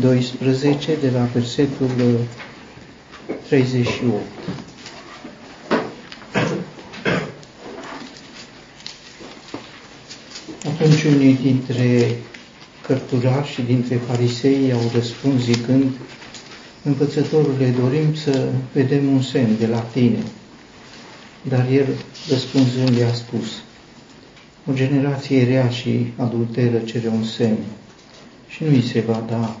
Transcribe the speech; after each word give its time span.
12, 0.00 0.96
de 1.00 1.10
la 1.10 1.24
versetul 1.32 1.90
38. 3.48 4.22
Atunci 10.66 11.02
unii 11.04 11.38
dintre 11.42 12.16
cărturari 12.86 13.48
și 13.48 13.62
dintre 13.62 13.96
farisei 13.96 14.72
au 14.72 14.90
răspuns 14.94 15.42
zicând, 15.42 15.92
Învățătorule, 16.84 17.74
dorim 17.80 18.14
să 18.14 18.48
vedem 18.72 19.12
un 19.12 19.22
semn 19.22 19.56
de 19.58 19.66
la 19.66 19.78
tine. 19.78 20.22
Dar 21.48 21.66
el, 21.70 21.86
răspunzând, 22.28 22.96
i-a 22.96 23.12
spus, 23.12 23.62
o 24.70 24.72
generație 24.72 25.44
rea 25.44 25.68
și 25.68 26.12
adulteră 26.16 26.78
cere 26.78 27.08
un 27.08 27.24
semn 27.24 27.58
și 28.48 28.64
nu 28.64 28.70
îi 28.70 28.82
se 28.82 29.00
va 29.00 29.24
da 29.28 29.60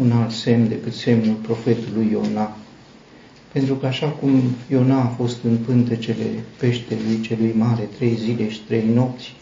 un 0.00 0.12
alt 0.12 0.30
semn 0.30 0.68
decât 0.68 0.92
semnul 0.92 1.34
profetului 1.34 2.08
Iona. 2.12 2.56
Pentru 3.52 3.74
că 3.74 3.86
așa 3.86 4.08
cum 4.08 4.42
Iona 4.70 5.00
a 5.02 5.06
fost 5.06 5.38
în 5.44 5.56
pântecele 5.56 6.26
peștelui 6.58 7.20
celui 7.20 7.54
mare 7.56 7.88
trei 7.96 8.14
zile 8.16 8.50
și 8.50 8.60
trei 8.60 8.84
nopți, 8.94 9.34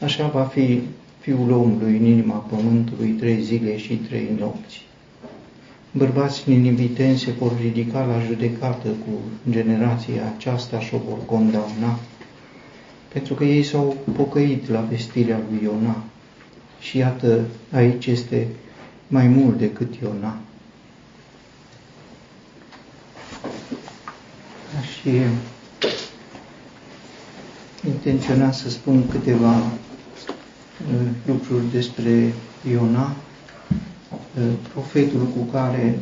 așa 0.00 0.26
va 0.26 0.42
fi 0.42 0.80
Fiul 1.20 1.50
omului 1.50 1.96
în 1.96 2.04
inima 2.04 2.34
pământului 2.34 3.08
trei 3.08 3.42
zile 3.42 3.78
și 3.78 3.94
trei 3.94 4.28
nopți. 4.38 4.82
Bărbații 5.92 6.52
niniviteni 6.52 7.18
se 7.18 7.30
vor 7.30 7.52
ridica 7.62 8.04
la 8.04 8.20
judecată 8.26 8.88
cu 8.88 9.10
generația 9.50 10.32
aceasta 10.36 10.80
și 10.80 10.94
o 10.94 10.98
vor 11.08 11.18
condamna, 11.26 11.98
pentru 13.12 13.34
că 13.34 13.44
ei 13.44 13.62
s-au 13.62 13.96
pocăit 14.16 14.68
la 14.68 14.80
vestirea 14.80 15.40
lui 15.50 15.60
Iona. 15.62 16.02
Și 16.80 16.96
iată, 16.96 17.40
aici 17.72 18.06
este 18.06 18.46
mai 19.10 19.26
mult 19.26 19.58
decât 19.58 19.94
Iona. 20.02 20.36
Și 25.00 25.10
intenționat 27.86 28.54
să 28.54 28.70
spun 28.70 29.08
câteva 29.08 29.56
uh, 29.56 31.06
lucruri 31.26 31.70
despre 31.72 32.32
Iona, 32.70 33.12
uh, 33.70 34.42
profetul 34.72 35.26
cu 35.26 35.42
care 35.52 35.98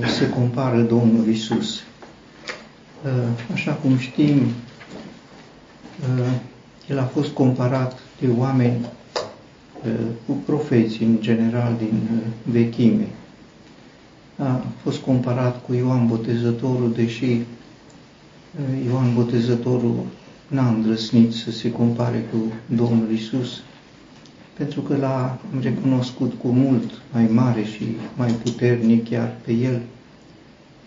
uh, 0.00 0.08
se 0.08 0.28
compară 0.28 0.80
Domnul 0.80 1.28
Isus. 1.28 1.82
Așa 3.52 3.72
cum 3.72 3.98
știm, 3.98 4.46
el 6.88 6.98
a 6.98 7.04
fost 7.04 7.30
comparat 7.30 7.98
de 8.20 8.28
oameni 8.36 8.86
cu 10.26 10.32
profeții 10.46 11.06
în 11.06 11.16
general 11.20 11.74
din 11.78 12.00
vechime. 12.42 13.08
A 14.36 14.62
fost 14.82 14.98
comparat 15.00 15.64
cu 15.64 15.74
Ioan 15.74 16.06
Botezătorul, 16.06 16.92
deși 16.92 17.40
Ioan 18.86 19.14
Botezătorul 19.14 20.04
n-a 20.48 20.68
îndrăsnit 20.68 21.32
să 21.32 21.50
se 21.50 21.70
compare 21.72 22.24
cu 22.30 22.36
Domnul 22.74 23.10
Isus, 23.12 23.62
pentru 24.56 24.80
că 24.80 24.96
l-a 24.96 25.38
recunoscut 25.60 26.32
cu 26.42 26.48
mult 26.48 26.90
mai 27.12 27.26
mare 27.26 27.62
și 27.62 27.82
mai 28.16 28.30
puternic 28.32 29.08
chiar 29.08 29.36
pe 29.44 29.52
el. 29.52 29.80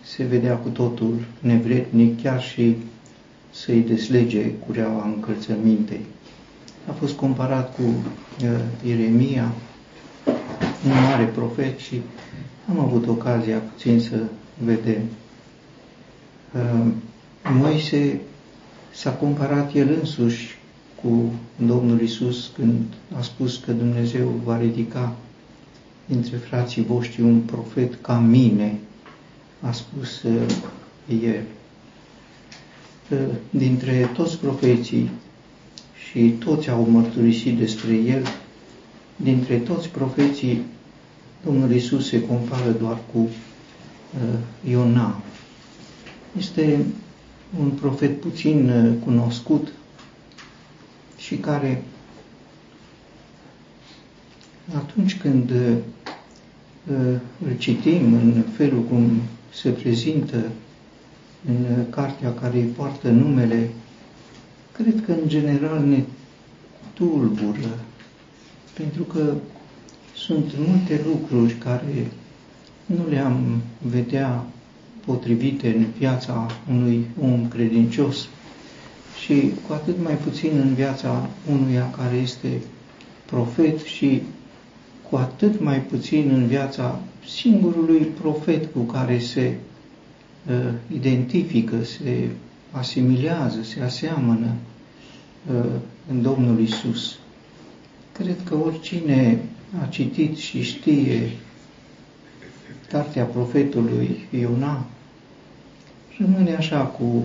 Se 0.04 0.24
vedea 0.24 0.54
cu 0.56 0.68
totul 0.68 1.14
nevrednic 1.40 2.22
chiar 2.22 2.42
și 2.42 2.76
să-i 3.50 3.80
deslege 3.80 4.50
cureaua 4.66 5.04
încălțămintei. 5.14 6.00
A 6.88 6.92
fost 6.92 7.14
comparat 7.16 7.74
cu 7.74 7.82
uh, 7.82 8.48
Ieremia, 8.86 9.52
un 10.86 10.92
mare 11.08 11.24
profet 11.24 11.78
și 11.78 12.00
am 12.68 12.78
avut 12.78 13.06
ocazia 13.08 13.58
puțin 13.58 14.00
să 14.00 14.16
vedem. 14.64 15.00
Uh, 16.54 16.86
Moise 17.50 18.20
s-a 18.94 19.10
comparat 19.10 19.74
el 19.74 19.96
însuși 20.00 20.58
cu 21.02 21.32
Domnul 21.66 22.00
Isus 22.00 22.50
când 22.54 22.82
a 23.18 23.22
spus 23.22 23.56
că 23.56 23.72
Dumnezeu 23.72 24.28
va 24.44 24.58
ridica 24.58 25.12
dintre 26.06 26.36
frații 26.36 26.84
voștri 26.84 27.22
un 27.22 27.40
profet 27.40 27.94
ca 28.00 28.18
mine, 28.18 28.78
a 29.60 29.72
spus 29.72 30.22
uh, 30.22 30.56
el 31.22 31.42
dintre 33.50 34.10
toți 34.14 34.38
profeții 34.38 35.10
și 36.12 36.28
toți 36.38 36.68
au 36.70 36.82
mărturisit 36.90 37.58
despre 37.58 37.94
el, 37.94 38.26
dintre 39.16 39.56
toți 39.56 39.88
profeții, 39.88 40.62
Domnul 41.44 41.72
Isus 41.72 42.08
se 42.08 42.26
compară 42.26 42.70
doar 42.70 42.98
cu 43.12 43.18
uh, 43.18 44.70
Iona. 44.70 45.20
Este 46.38 46.84
un 47.60 47.70
profet 47.70 48.20
puțin 48.20 48.68
uh, 48.70 48.92
cunoscut 49.04 49.72
și 51.16 51.36
care 51.36 51.82
atunci 54.76 55.16
când 55.18 55.50
uh, 55.50 55.76
îl 57.46 57.56
citim 57.58 58.12
în 58.14 58.44
felul 58.56 58.82
cum 58.82 59.10
se 59.52 59.70
prezintă 59.70 60.36
în 61.48 61.84
cartea 61.90 62.34
care 62.34 62.56
îi 62.58 62.64
poartă 62.64 63.08
numele, 63.08 63.70
cred 64.82 65.02
că 65.04 65.12
în 65.12 65.28
general 65.28 65.84
ne 65.84 66.02
tulbură, 66.94 67.78
pentru 68.72 69.02
că 69.02 69.34
sunt 70.16 70.52
multe 70.68 71.00
lucruri 71.06 71.52
care 71.54 72.06
nu 72.86 73.08
le-am 73.08 73.62
vedea 73.78 74.44
potrivite 75.06 75.68
în 75.76 75.84
viața 75.98 76.46
unui 76.70 77.06
om 77.22 77.48
credincios 77.48 78.28
și 79.24 79.52
cu 79.66 79.72
atât 79.72 80.02
mai 80.02 80.14
puțin 80.14 80.50
în 80.64 80.74
viața 80.74 81.28
unuia 81.50 81.90
care 81.90 82.16
este 82.16 82.48
profet 83.26 83.80
și 83.80 84.22
cu 85.10 85.16
atât 85.16 85.60
mai 85.60 85.80
puțin 85.80 86.30
în 86.34 86.46
viața 86.46 87.00
singurului 87.26 87.98
profet 88.20 88.72
cu 88.72 88.80
care 88.80 89.18
se 89.18 89.54
uh, 90.48 90.54
identifică, 90.94 91.84
se 91.84 92.28
asimilează, 92.70 93.62
se 93.62 93.80
aseamănă. 93.82 94.46
uh, 94.46 94.71
în 96.10 96.22
Domnul 96.22 96.60
Isus. 96.60 97.18
Cred 98.12 98.36
că 98.44 98.54
oricine 98.54 99.38
a 99.82 99.86
citit 99.86 100.36
și 100.36 100.62
știe 100.62 101.30
cartea 102.88 103.24
profetului 103.24 104.26
Iona, 104.30 104.86
rămâne 106.18 106.54
așa 106.54 106.80
cu 106.80 107.24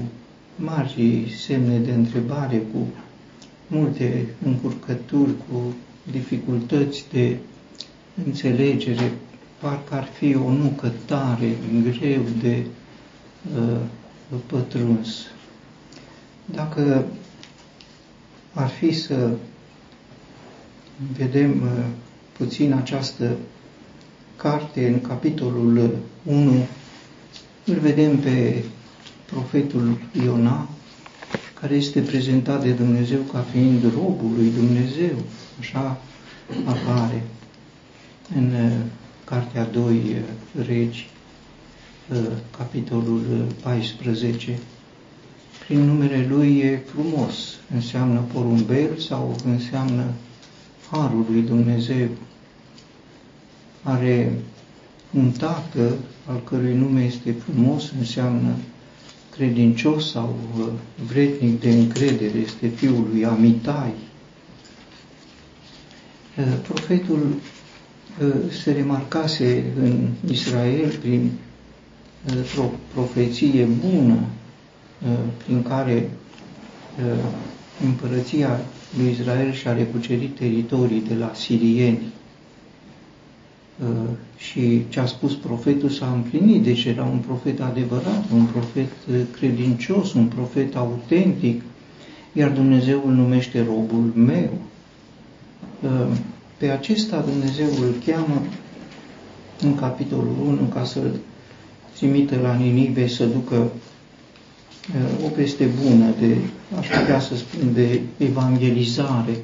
mari 0.55 1.33
semne 1.45 1.78
de 1.78 1.91
întrebare, 1.91 2.57
cu 2.57 2.88
multe 3.67 4.25
încurcături, 4.45 5.31
cu 5.49 5.75
dificultăți 6.11 7.05
de 7.11 7.38
înțelegere, 8.25 9.11
parcă 9.61 9.94
ar 9.95 10.03
fi 10.03 10.35
o 10.35 10.51
nucă 10.51 10.91
tare, 11.05 11.55
greu 11.84 12.22
de 12.41 12.63
Uh, 13.55 13.78
pătruns. 14.45 15.25
Dacă 16.45 17.05
ar 18.57 18.69
fi 18.69 18.91
să 18.91 19.29
vedem 21.18 21.62
uh, 21.62 21.85
puțin 22.38 22.73
această 22.73 23.35
carte 24.35 24.88
în 24.88 25.01
capitolul 25.01 25.95
1, 26.23 26.51
îl 27.66 27.75
vedem 27.79 28.17
pe 28.17 28.63
profetul 29.25 29.97
Iona, 30.23 30.69
care 31.62 31.75
este 31.75 32.01
prezentat 32.01 32.63
de 32.63 32.72
Dumnezeu 32.72 33.19
ca 33.31 33.46
fiind 33.51 33.84
robul 33.84 34.31
lui 34.35 34.51
Dumnezeu. 34.56 35.16
Așa 35.59 36.01
apare 36.66 37.23
în 38.35 38.52
uh, 38.53 38.72
Cartea 39.23 39.64
2 39.66 40.16
Regi 40.67 41.09
capitolul 42.58 43.46
14. 43.64 44.59
Prin 45.67 45.79
numele 45.79 46.28
lui 46.29 46.58
e 46.58 46.81
frumos, 46.85 47.35
înseamnă 47.73 48.23
porumbel 48.34 48.97
sau 48.97 49.35
înseamnă 49.46 50.03
harul 50.91 51.25
lui 51.31 51.41
Dumnezeu. 51.41 52.08
Are 53.84 54.31
un 55.11 55.31
tată 55.31 55.96
al 56.25 56.41
cărui 56.43 56.73
nume 56.73 57.03
este 57.03 57.31
frumos, 57.31 57.91
înseamnă 57.99 58.55
credincios 59.31 60.11
sau 60.11 60.35
vrednic 61.08 61.59
de 61.59 61.70
încredere, 61.70 62.37
este 62.37 62.67
fiul 62.67 63.08
lui 63.11 63.25
Amitai. 63.25 63.93
Profetul 66.61 67.35
se 68.63 68.72
remarcase 68.72 69.63
în 69.79 70.08
Israel 70.31 70.97
prin 71.02 71.31
într-o 72.25 72.72
profeție 72.93 73.63
bună 73.66 74.13
uh, 74.13 74.36
prin 75.46 75.64
care 75.64 76.09
uh, 76.99 77.23
împărăția 77.85 78.59
lui 78.97 79.09
Israel 79.11 79.52
și-a 79.52 79.73
recucerit 79.73 80.35
teritorii 80.35 81.03
de 81.08 81.14
la 81.14 81.32
sirieni. 81.35 81.99
uh, 83.84 83.88
și 84.38 84.84
ce 84.90 84.99
a 84.99 85.05
spus 85.05 85.35
profetul 85.35 85.90
s-a 85.90 86.11
împlinit, 86.11 86.64
deci 86.64 86.85
era 86.85 87.03
un 87.03 87.17
profet 87.17 87.61
adevărat, 87.61 88.23
un 88.34 88.46
profet 88.46 88.91
uh, 89.09 89.16
credincios, 89.32 90.14
un 90.14 90.26
profet 90.26 90.76
autentic, 90.76 91.61
iar 92.34 92.49
Dumnezeu 92.49 93.03
îl 93.05 93.14
numește 93.14 93.64
robul 93.64 94.11
meu. 94.16 94.49
Pe 96.58 96.70
acesta 96.70 97.20
Dumnezeu 97.29 97.66
îl 97.66 97.94
cheamă 98.05 98.41
în 99.61 99.76
capitolul 99.76 100.35
1 100.47 100.58
ca 100.73 100.84
să-l 100.84 101.16
trimită 101.97 102.40
la 102.41 102.53
Ninive 102.53 103.08
să 103.08 103.26
ducă 103.26 103.72
o 105.25 105.28
peste 105.28 105.66
bună 105.84 106.13
de, 106.19 106.37
aș 106.79 106.87
putea 106.87 107.19
să 107.19 107.35
spun, 107.35 107.73
de 107.73 108.01
evangelizare. 108.17 109.37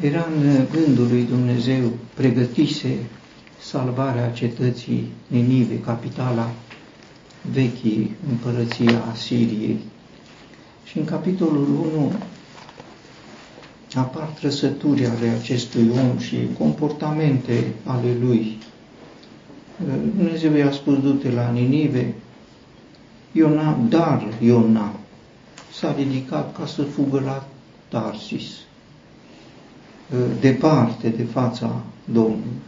Era 0.00 0.28
în 0.34 0.66
gândul 0.72 1.06
lui 1.08 1.22
Dumnezeu, 1.22 1.92
pregătise 2.14 2.96
salvarea 3.62 4.30
cetății 4.30 5.08
Ninive, 5.26 5.80
capitala 5.80 6.50
vechii 7.52 8.16
împărăția 8.30 9.04
Asiriei. 9.12 9.78
Și 10.84 10.98
în 10.98 11.04
capitolul 11.04 11.68
1 11.94 12.12
apar 13.94 14.24
trăsături 14.24 15.06
ale 15.06 15.28
acestui 15.40 15.90
om 15.90 16.18
și 16.18 16.36
comportamente 16.58 17.64
ale 17.84 18.16
lui. 18.20 18.58
Dumnezeu 20.16 20.54
i-a 20.54 20.70
spus, 20.70 21.00
du-te 21.00 21.30
la 21.30 21.50
Ninive, 21.50 22.14
Iona, 23.32 23.78
dar 23.88 24.34
Iona 24.40 24.92
s-a 25.72 25.94
ridicat 25.94 26.56
ca 26.56 26.66
să 26.66 26.82
fugă 26.82 27.20
la 27.20 27.46
Tarsis, 27.88 28.48
departe 30.40 31.08
de 31.08 31.22
fața 31.22 31.82
Domnului. 32.04 32.60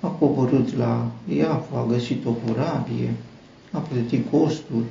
A 0.00 0.06
coborât 0.06 0.76
la 0.76 1.10
Iafo, 1.36 1.76
a 1.76 1.86
găsit 1.86 2.24
o 2.24 2.30
corabie, 2.30 3.14
a 3.70 3.78
plătit 3.78 4.30
costuri 4.30 4.84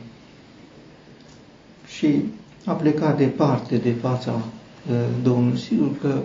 și 1.97 2.21
a 2.65 2.71
plecat 2.71 3.17
departe 3.17 3.77
de 3.77 3.91
fața 3.91 4.41
Domnului. 5.23 5.59
Sigur 5.59 5.97
că 6.01 6.21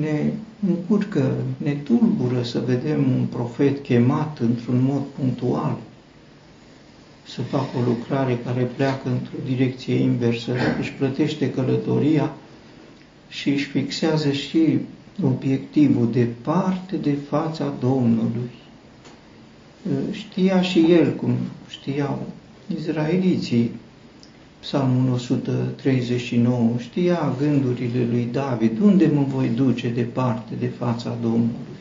ne 0.00 0.32
încurcă, 0.68 1.34
ne 1.56 1.72
tulbură 1.72 2.42
să 2.42 2.62
vedem 2.66 3.10
un 3.10 3.26
profet 3.30 3.82
chemat 3.82 4.38
într-un 4.38 4.82
mod 4.82 5.02
punctual 5.18 5.76
să 7.34 7.42
facă 7.42 7.78
o 7.78 7.80
lucrare 7.80 8.38
care 8.44 8.62
pleacă 8.62 9.08
într-o 9.08 9.36
direcție 9.46 9.94
inversă, 9.94 10.52
își 10.80 10.92
plătește 10.92 11.50
călătoria 11.50 12.32
și 13.28 13.48
își 13.50 13.64
fixează 13.64 14.30
și 14.30 14.78
obiectivul 15.24 16.10
departe 16.12 16.96
de 16.96 17.14
fața 17.28 17.72
Domnului. 17.80 18.50
Știa 20.10 20.62
și 20.62 20.86
el, 20.92 21.14
cum 21.14 21.34
știau 21.68 22.26
izraeliții, 22.76 23.70
Psalmul 24.60 25.12
139, 25.12 26.74
știa 26.78 27.34
gândurile 27.38 28.06
lui 28.10 28.28
David, 28.32 28.80
unde 28.80 29.10
mă 29.14 29.24
voi 29.28 29.48
duce 29.48 29.88
departe 29.88 30.52
de 30.58 30.66
fața 30.66 31.16
Domnului? 31.22 31.71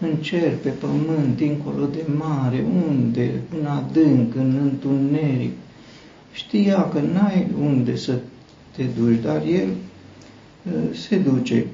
În 0.00 0.16
cer, 0.16 0.56
pe 0.62 0.68
pământ, 0.68 1.36
dincolo 1.36 1.86
de 1.86 2.04
mare, 2.16 2.64
unde? 2.88 3.30
În 3.60 3.66
adânc, 3.66 4.34
în 4.34 4.58
întuneric. 4.62 5.52
Știa 6.32 6.88
că 6.88 7.00
n-ai 7.00 7.46
unde 7.60 7.96
să 7.96 8.18
te 8.76 8.84
duci, 8.98 9.22
dar 9.22 9.42
el 9.46 9.68
uh, 9.68 10.96
se 10.96 11.16
duce. 11.16 11.66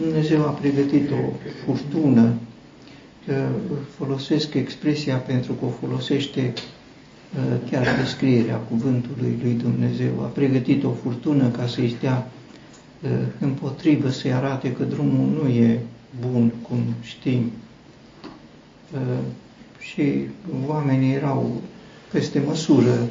Dumnezeu 0.00 0.42
a 0.42 0.50
pregătit 0.50 1.10
o 1.10 1.32
furtună, 1.64 2.32
folosesc 3.96 4.54
expresia 4.54 5.16
pentru 5.16 5.52
că 5.52 5.64
o 5.64 5.68
folosește 5.68 6.52
Uh, 7.36 7.70
chiar 7.70 7.96
descrierea 8.00 8.56
cuvântului 8.56 9.38
lui 9.42 9.52
Dumnezeu. 9.52 10.20
A 10.20 10.24
pregătit 10.24 10.84
o 10.84 10.90
furtună 11.02 11.48
ca 11.48 11.66
să-i 11.66 11.94
stea 11.98 12.30
uh, 13.02 13.10
împotrivă, 13.40 14.10
să-i 14.10 14.32
arate 14.32 14.72
că 14.72 14.82
drumul 14.82 15.28
nu 15.42 15.48
e 15.48 15.80
bun, 16.20 16.52
cum 16.68 16.82
știm. 17.00 17.52
Uh, 18.94 19.18
și 19.78 20.28
oamenii 20.66 21.14
erau 21.14 21.60
peste 22.10 22.42
măsură 22.46 23.08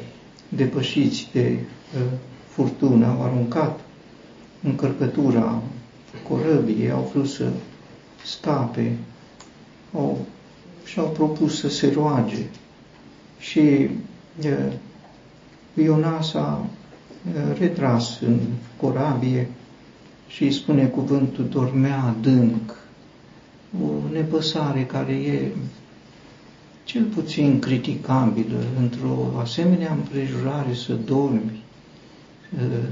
depășiți 0.48 1.28
de 1.32 1.58
furtună, 2.48 3.06
au 3.06 3.22
aruncat 3.22 3.80
încărcătura 4.62 5.62
corăbiei, 6.28 6.90
au 6.90 7.10
vrut 7.12 7.28
să 7.28 7.48
scape, 8.24 8.96
au, 9.94 10.26
și-au 10.84 11.08
propus 11.08 11.58
să 11.58 11.68
se 11.68 11.92
roage. 11.94 12.46
Și 13.38 13.88
Iona 15.74 16.22
s-a 16.22 16.66
retras 17.58 18.20
în 18.20 18.38
corabie 18.76 19.48
și 20.28 20.42
îi 20.42 20.52
spune 20.52 20.84
cuvântul 20.84 21.48
dormea 21.48 22.02
adânc, 22.02 22.76
o 23.80 24.08
nepăsare 24.12 24.84
care 24.84 25.12
e 25.12 25.52
cel 26.84 27.02
puțin 27.04 27.58
criticabilă 27.58 28.58
într-o 28.78 29.38
asemenea 29.40 29.92
împrejurare 29.92 30.74
să 30.74 30.92
dormi, 30.92 31.62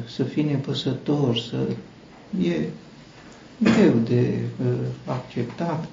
să 0.08 0.22
fii 0.24 0.42
nepăsător, 0.42 1.38
să 1.38 1.56
e 2.42 2.56
greu 3.58 3.92
de 4.04 4.38
acceptat. 5.06 5.84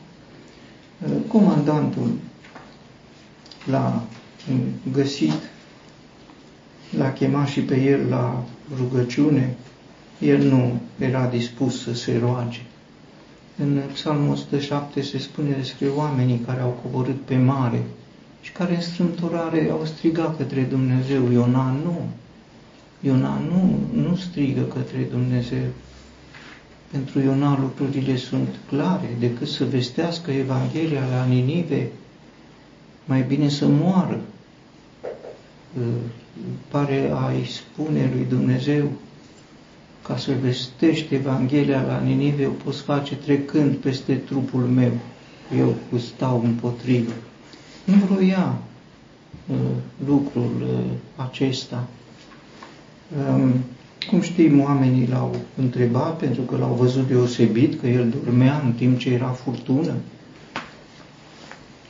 Comandantul 1.28 2.12
l-a 3.70 4.04
găsit, 4.92 5.50
l-a 6.98 7.14
chemat 7.14 7.48
și 7.48 7.62
pe 7.62 7.82
el 7.82 8.08
la 8.10 8.44
rugăciune, 8.78 9.56
el 10.20 10.44
nu 10.44 10.80
era 11.00 11.26
dispus 11.28 11.82
să 11.82 11.94
se 11.94 12.18
roage. 12.18 12.62
În 13.60 13.82
Psalmul 13.94 14.32
107 14.32 15.02
se 15.02 15.18
spune 15.18 15.50
despre 15.52 15.88
oamenii 15.88 16.42
care 16.46 16.62
au 16.62 16.80
coborât 16.82 17.22
pe 17.22 17.38
mare 17.38 17.84
și 18.42 18.52
care 18.52 18.76
în 18.76 18.82
strâmtorare 18.82 19.70
au 19.72 19.86
strigat 19.86 20.38
către 20.38 20.62
Dumnezeu. 20.62 21.32
Iona 21.32 21.76
nu. 21.84 22.08
Iona 23.02 23.42
nu, 23.50 23.80
nu 24.02 24.16
strigă 24.16 24.62
către 24.62 25.08
Dumnezeu. 25.12 25.68
Pentru 26.92 27.20
Iona 27.20 27.60
lucrurile 27.60 28.16
sunt 28.16 28.50
clare, 28.68 29.16
decât 29.20 29.48
să 29.48 29.66
vestească 29.66 30.32
Evanghelia 30.32 31.06
la 31.12 31.26
Ninive, 31.26 31.88
mai 33.06 33.22
bine 33.22 33.50
să 33.50 33.68
moară 33.68 34.20
pare 36.68 37.12
a-i 37.14 37.46
spune 37.46 38.12
lui 38.14 38.26
Dumnezeu 38.30 38.92
ca 40.08 40.18
să 40.18 40.32
vestești 40.42 41.14
Evanghelia 41.14 41.82
la 41.82 42.00
Ninive, 42.00 42.46
o 42.46 42.50
poți 42.50 42.82
face 42.82 43.16
trecând 43.16 43.76
peste 43.76 44.14
trupul 44.14 44.62
meu. 44.62 44.92
Eu 45.58 45.76
cu 45.92 45.98
stau 45.98 46.42
împotrivă. 46.44 47.12
Nu 47.84 47.94
vroia 48.10 48.58
uh, 49.48 49.56
lucrul 50.08 50.52
uh, 50.62 51.26
acesta. 51.28 51.88
Um, 53.30 53.54
cum 54.10 54.22
știm, 54.22 54.62
oamenii 54.62 55.08
l-au 55.08 55.36
întrebat 55.58 56.18
pentru 56.18 56.42
că 56.42 56.58
l-au 56.58 56.74
văzut 56.74 57.08
deosebit, 57.08 57.80
că 57.80 57.88
el 57.88 58.14
dormea 58.24 58.62
în 58.66 58.72
timp 58.72 58.98
ce 58.98 59.10
era 59.10 59.28
furtună 59.28 59.94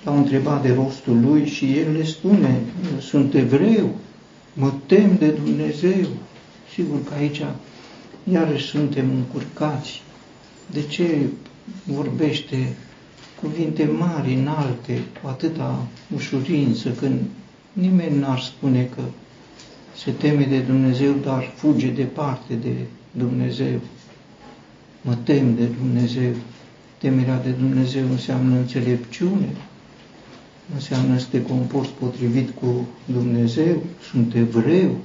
l-au 0.07 0.17
întrebat 0.17 0.61
de 0.61 0.73
rostul 0.73 1.19
lui 1.21 1.47
și 1.47 1.77
el 1.77 1.91
le 1.91 2.03
spune, 2.03 2.61
sunt 2.99 3.33
evreu, 3.33 3.89
mă 4.53 4.71
tem 4.85 5.15
de 5.19 5.27
Dumnezeu. 5.27 6.07
Sigur 6.73 7.03
că 7.03 7.13
aici 7.13 7.41
iarăși 8.31 8.65
suntem 8.67 9.09
încurcați. 9.15 10.01
De 10.71 10.81
ce 10.81 11.17
vorbește 11.83 12.75
cuvinte 13.41 13.85
mari, 13.85 14.33
înalte, 14.33 15.01
cu 15.21 15.27
atâta 15.27 15.87
ușurință, 16.15 16.89
când 16.89 17.19
nimeni 17.73 18.19
n-ar 18.19 18.39
spune 18.39 18.89
că 18.95 19.01
se 19.95 20.11
teme 20.11 20.45
de 20.45 20.59
Dumnezeu, 20.59 21.13
dar 21.23 21.51
fuge 21.55 21.87
departe 21.87 22.53
de 22.53 22.75
Dumnezeu. 23.11 23.79
Mă 25.01 25.15
tem 25.23 25.55
de 25.55 25.65
Dumnezeu. 25.65 26.31
Temerea 26.97 27.41
de 27.41 27.49
Dumnezeu 27.49 28.03
înseamnă 28.09 28.55
înțelepciune, 28.55 29.49
înseamnă 30.73 31.17
să 31.17 31.25
te 31.31 31.41
comporți 31.41 31.91
potrivit 31.91 32.49
cu 32.49 32.87
Dumnezeu, 33.05 33.83
sunt 34.09 34.35
evreu. 34.35 34.97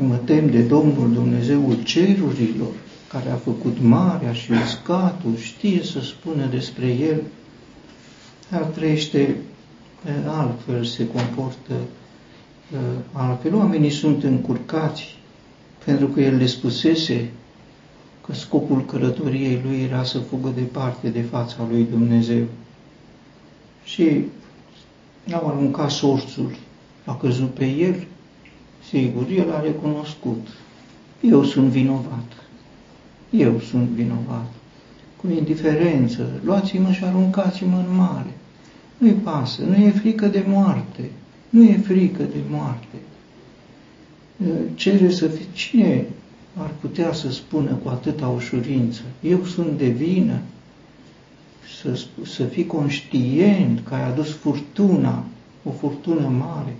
Mă 0.00 0.16
tem 0.16 0.50
de 0.50 0.62
Domnul 0.62 1.12
Dumnezeul 1.12 1.82
cerurilor, 1.82 2.72
care 3.08 3.30
a 3.30 3.34
făcut 3.34 3.76
marea 3.80 4.32
și 4.32 4.52
uscatul, 4.52 5.36
știe 5.36 5.82
să 5.82 6.00
spună 6.00 6.46
despre 6.46 6.86
el, 6.86 7.22
dar 8.50 8.62
trăiește 8.62 9.36
altfel, 10.26 10.84
se 10.84 11.06
comportă 11.06 11.72
altfel. 13.12 13.54
Oamenii 13.54 13.90
sunt 13.90 14.22
încurcați 14.22 15.16
pentru 15.84 16.06
că 16.06 16.20
el 16.20 16.36
le 16.36 16.46
spusese 16.46 17.30
că 18.26 18.34
scopul 18.34 18.84
călătoriei 18.84 19.60
lui 19.64 19.82
era 19.82 20.04
să 20.04 20.18
fugă 20.18 20.52
departe 20.54 21.08
de 21.08 21.22
fața 21.22 21.66
lui 21.70 21.86
Dumnezeu. 21.90 22.44
Și 23.84 24.24
au 25.32 25.46
aruncat 25.48 25.90
sorțul, 25.90 26.56
a 27.04 27.16
căzut 27.16 27.50
pe 27.50 27.66
el, 27.66 28.06
sigur, 28.88 29.26
el 29.30 29.52
a 29.52 29.60
recunoscut. 29.60 30.46
Eu 31.20 31.44
sunt 31.44 31.68
vinovat. 31.68 32.32
Eu 33.30 33.60
sunt 33.60 33.88
vinovat. 33.88 34.52
Cu 35.16 35.28
indiferență, 35.28 36.40
luați-mă 36.44 36.92
și 36.92 37.04
aruncați-mă 37.04 37.84
în 37.88 37.96
mare. 37.96 38.32
Nu-i 38.98 39.12
pasă, 39.12 39.62
nu 39.62 39.74
e 39.74 39.90
frică 39.90 40.26
de 40.26 40.44
moarte. 40.46 41.10
Nu 41.48 41.62
e 41.62 41.76
frică 41.76 42.22
de 42.22 42.38
moarte. 42.50 42.96
Cere 44.74 45.10
să 45.10 45.26
fie, 45.26 45.46
cine 45.52 46.06
ar 46.56 46.70
putea 46.80 47.12
să 47.12 47.30
spună 47.30 47.70
cu 47.82 47.88
atâta 47.88 48.28
ușurință, 48.28 49.00
eu 49.20 49.44
sunt 49.44 49.78
de 49.78 49.88
vină, 49.88 50.38
să, 51.80 52.00
să 52.26 52.44
fii 52.44 52.66
conștient 52.66 53.80
că 53.84 53.94
ai 53.94 54.08
adus 54.08 54.32
furtuna, 54.32 55.24
o 55.64 55.70
furtună 55.70 56.28
mare, 56.28 56.76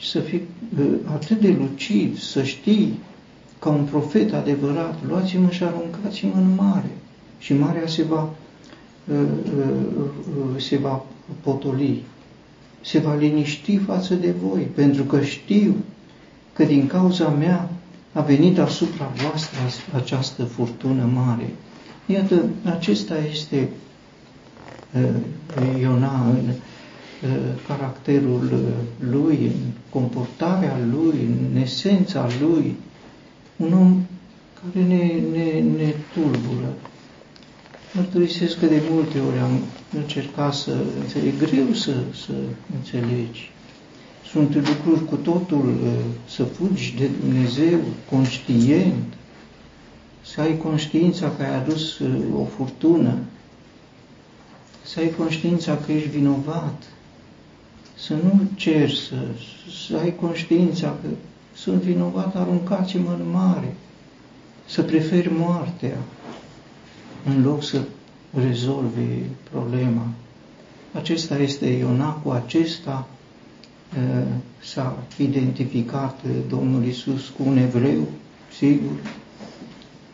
și 0.00 0.08
să 0.08 0.20
fii 0.20 0.42
uh, 0.78 0.86
atât 1.04 1.40
de 1.40 1.56
lucid, 1.58 2.18
să 2.18 2.42
știi 2.42 2.98
ca 3.58 3.68
un 3.68 3.84
profet 3.84 4.32
adevărat, 4.32 4.98
luați-mă 5.08 5.50
și 5.50 5.62
aruncați-mă 5.62 6.32
în 6.36 6.54
mare 6.54 6.90
și 7.38 7.54
marea 7.54 7.86
se 7.86 8.02
va, 8.02 8.22
uh, 9.12 9.16
uh, 9.58 10.60
se 10.60 10.76
va 10.76 11.04
potoli, 11.40 12.02
se 12.80 12.98
va 12.98 13.14
liniști 13.14 13.76
față 13.76 14.14
de 14.14 14.30
voi, 14.30 14.60
pentru 14.74 15.02
că 15.02 15.20
știu 15.22 15.74
că 16.52 16.64
din 16.64 16.86
cauza 16.86 17.28
mea 17.28 17.70
a 18.12 18.20
venit 18.20 18.58
asupra 18.58 19.12
voastră 19.14 19.58
această 19.96 20.44
furtună 20.44 21.10
mare. 21.14 21.54
Iată, 22.06 22.44
acesta 22.64 23.14
este 23.30 23.68
uh, 24.94 25.80
Iona 25.80 26.24
în 26.28 26.48
uh, 26.48 26.54
caracterul 27.66 28.44
uh, 28.52 29.08
lui, 29.10 29.36
în 29.36 29.70
comportarea 29.90 30.78
lui, 30.92 31.28
în 31.52 31.60
esența 31.60 32.28
lui, 32.40 32.74
un 33.56 33.72
om 33.72 34.02
care 34.54 34.84
ne, 34.84 35.12
ne, 35.32 35.60
ne 35.76 35.94
tulbură. 36.12 36.74
Mărturisesc 37.94 38.58
că 38.58 38.66
de 38.66 38.82
multe 38.90 39.18
ori 39.18 39.38
am 39.38 39.58
încercat 39.96 40.54
să 40.54 40.76
înțeleg, 41.00 41.38
greu 41.38 41.72
să, 41.72 41.94
să 42.24 42.32
înțelegi. 42.74 43.50
Sunt 44.30 44.54
lucruri 44.54 45.04
cu 45.04 45.16
totul 45.16 45.66
uh, 45.68 45.92
să 46.28 46.44
fugi 46.44 46.94
de 46.98 47.08
Dumnezeu, 47.20 47.78
conștient, 48.10 49.14
să 50.22 50.40
ai 50.40 50.56
conștiința 50.56 51.32
că 51.36 51.42
ai 51.42 51.54
adus 51.54 51.98
uh, 51.98 52.20
o 52.40 52.44
furtună, 52.44 53.18
să 54.82 55.00
ai 55.00 55.10
conștiința 55.18 55.76
că 55.76 55.92
ești 55.92 56.08
vinovat, 56.08 56.82
să 58.00 58.14
nu 58.14 58.40
ceri 58.54 58.96
să, 58.96 59.14
să 59.86 59.96
ai 59.96 60.14
conștiința 60.16 60.88
că 60.88 61.08
sunt 61.54 61.82
vinovat, 61.82 62.36
aruncați-mă 62.36 63.16
în 63.18 63.30
mare, 63.30 63.74
să 64.66 64.82
preferi 64.82 65.32
moartea 65.32 65.96
în 67.24 67.42
loc 67.42 67.62
să 67.62 67.80
rezolvi 68.34 69.22
problema. 69.50 70.06
Acesta 70.92 71.38
este 71.38 71.66
Iona, 71.66 72.12
cu 72.12 72.30
acesta 72.30 73.06
Eh, 73.96 74.26
s-a 74.62 74.96
identificat 75.16 76.20
eh, 76.24 76.30
Domnul 76.48 76.84
Isus 76.84 77.28
cu 77.28 77.42
un 77.46 77.56
evreu, 77.56 78.08
sigur, 78.56 78.96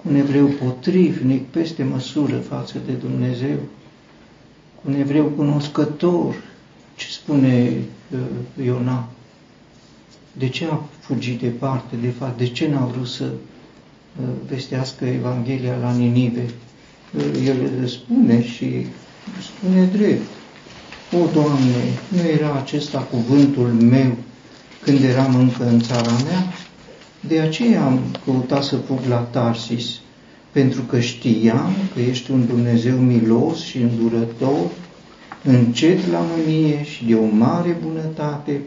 cu 0.03 0.09
un 0.09 0.15
evreu 0.15 0.47
potrivnic, 0.47 1.47
peste 1.47 1.83
măsură 1.85 2.37
față 2.37 2.79
de 2.87 2.93
Dumnezeu, 2.93 3.57
cu 4.75 4.83
un 4.91 4.95
evreu 4.95 5.25
cunoscător, 5.25 6.35
ce 6.97 7.07
spune 7.11 7.73
uh, 8.11 8.65
Iona, 8.65 9.09
de 10.33 10.49
ce 10.49 10.65
a 10.65 10.83
fugit 11.01 11.41
departe, 11.41 11.97
de 12.01 12.09
fapt, 12.19 12.39
de 12.39 12.47
ce 12.47 12.69
n-a 12.69 12.85
vrut 12.85 13.07
să 13.09 13.25
uh, 13.25 14.27
vestească 14.49 15.05
Evanghelia 15.05 15.77
la 15.77 15.93
Ninive? 15.93 16.45
Uh, 17.17 17.47
el 17.47 17.87
spune 17.87 18.45
și 18.45 18.87
spune 19.43 19.85
drept. 19.85 20.27
O, 21.13 21.31
Doamne, 21.33 21.99
nu 22.09 22.29
era 22.29 22.55
acesta 22.55 22.99
cuvântul 22.99 23.67
meu 23.67 24.17
când 24.83 25.03
eram 25.03 25.35
încă 25.35 25.67
în 25.69 25.81
țara 25.81 26.11
mea? 26.11 26.53
De 27.21 27.41
aceea 27.41 27.85
am 27.85 28.01
căutat 28.25 28.63
să 28.63 28.77
fug 28.77 28.99
la 29.09 29.17
Tarsis, 29.17 30.01
pentru 30.53 30.83
că 30.83 31.01
știam 31.01 31.73
că 31.95 32.01
ești 32.01 32.31
un 32.31 32.47
Dumnezeu 32.47 32.97
milos 32.97 33.65
și 33.65 33.79
îndurător, 33.79 34.71
încet 35.47 36.07
la 36.11 36.25
mânie 36.37 36.85
și 36.85 37.05
de 37.05 37.15
o 37.15 37.25
mare 37.25 37.77
bunătate 37.83 38.61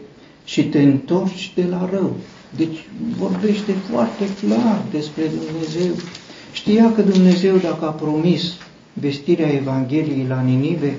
și 0.44 0.64
te 0.64 0.82
întorci 0.82 1.52
de 1.54 1.64
la 1.70 1.88
rău. 1.92 2.16
Deci 2.56 2.88
vorbește 3.18 3.72
foarte 3.90 4.24
clar 4.40 4.82
despre 4.90 5.22
Dumnezeu. 5.22 5.94
Știa 6.52 6.92
că 6.92 7.02
Dumnezeu, 7.02 7.56
dacă 7.56 7.84
a 7.86 7.90
promis 7.90 8.42
vestirea 8.92 9.52
Evangheliei 9.52 10.26
la 10.28 10.40
Ninive, 10.40 10.96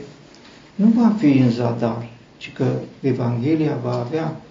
nu 0.75 0.87
va 0.95 1.15
fi 1.17 1.25
în 1.25 1.51
zadar, 1.51 2.09
ci 2.37 2.51
că 2.53 2.65
Evanghelia 3.01 3.77
va 3.83 3.99
avea 3.99 4.41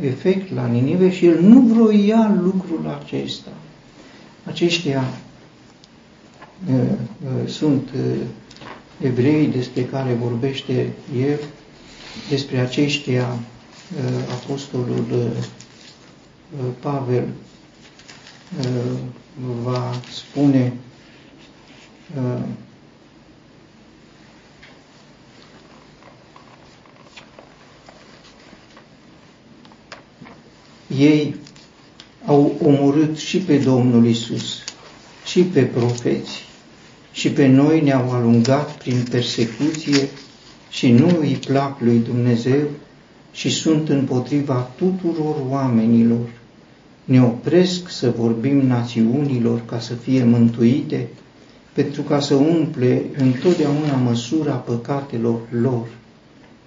efect 0.00 0.54
la 0.54 0.66
Ninive 0.66 1.10
și 1.12 1.26
el 1.26 1.40
nu 1.40 1.60
vroia 1.60 2.38
lucrul 2.42 2.98
acesta. 3.02 3.50
Aceștia 4.44 5.04
sunt 7.46 7.88
evrei 9.02 9.46
despre 9.46 9.84
care 9.84 10.12
vorbește 10.12 10.92
el, 11.18 11.40
despre 12.28 12.58
aceștia 12.58 13.38
apostolul 14.30 15.32
Pavel 16.80 17.28
va 19.62 19.90
spune 20.10 20.72
ei 30.96 31.36
au 32.26 32.56
omorât 32.62 33.18
și 33.18 33.38
pe 33.38 33.58
Domnul 33.58 34.06
Isus, 34.06 34.64
și 35.24 35.42
pe 35.42 35.62
profeți, 35.62 36.44
și 37.12 37.30
pe 37.30 37.46
noi 37.46 37.80
ne-au 37.80 38.10
alungat 38.10 38.76
prin 38.76 39.06
persecuție 39.10 40.08
și 40.70 40.90
nu 40.90 41.16
îi 41.20 41.38
plac 41.46 41.80
lui 41.80 41.98
Dumnezeu 41.98 42.68
și 43.32 43.50
sunt 43.50 43.88
împotriva 43.88 44.70
tuturor 44.76 45.36
oamenilor. 45.48 46.28
Ne 47.04 47.22
opresc 47.22 47.90
să 47.90 48.14
vorbim 48.16 48.66
națiunilor 48.66 49.62
ca 49.64 49.78
să 49.78 49.94
fie 49.94 50.24
mântuite, 50.24 51.08
pentru 51.72 52.02
ca 52.02 52.20
să 52.20 52.34
umple 52.34 53.02
întotdeauna 53.16 53.94
măsura 54.04 54.52
păcatelor 54.52 55.40
lor. 55.50 55.86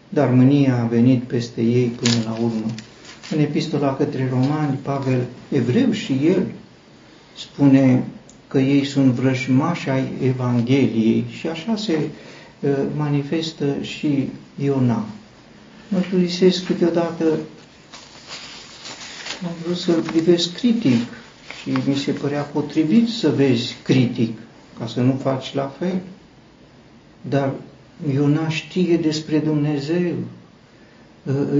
Dar 0.09 0.29
mânia 0.29 0.81
a 0.81 0.85
venit 0.85 1.23
peste 1.23 1.61
ei 1.61 1.87
până 1.87 2.15
la 2.25 2.31
urmă. 2.31 2.65
În 3.31 3.39
epistola 3.39 3.95
către 3.95 4.29
romani, 4.31 4.79
Pavel, 4.81 5.25
evreu 5.51 5.91
și 5.91 6.19
el, 6.25 6.45
spune 7.37 8.03
că 8.47 8.59
ei 8.59 8.85
sunt 8.85 9.11
vrăjmași 9.11 9.89
ai 9.89 10.11
Evangheliei 10.23 11.25
și 11.29 11.47
așa 11.47 11.75
se 11.75 11.97
uh, 12.59 12.69
manifestă 12.97 13.65
și 13.81 14.29
Iona. 14.63 15.05
Mărturisesc 15.89 16.65
câteodată 16.65 17.23
am 19.45 19.51
vrut 19.63 19.77
să-l 19.77 20.01
privesc 20.01 20.53
critic 20.53 21.01
și 21.61 21.77
mi 21.87 21.95
se 21.95 22.11
părea 22.11 22.41
potrivit 22.41 23.07
să 23.07 23.29
vezi 23.29 23.75
critic, 23.83 24.37
ca 24.79 24.87
să 24.87 25.01
nu 25.01 25.19
faci 25.21 25.53
la 25.53 25.73
fel. 25.79 26.01
Dar 27.21 27.51
Iona 28.13 28.49
știe 28.49 28.97
despre 28.97 29.37
Dumnezeu, 29.37 30.13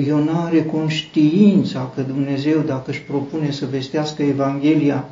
Iona 0.05 0.45
are 0.45 0.63
conștiința 0.63 1.91
că 1.95 2.01
Dumnezeu, 2.01 2.59
dacă 2.59 2.91
își 2.91 3.01
propune 3.01 3.51
să 3.51 3.65
vestească 3.65 4.23
Evanghelia, 4.23 5.09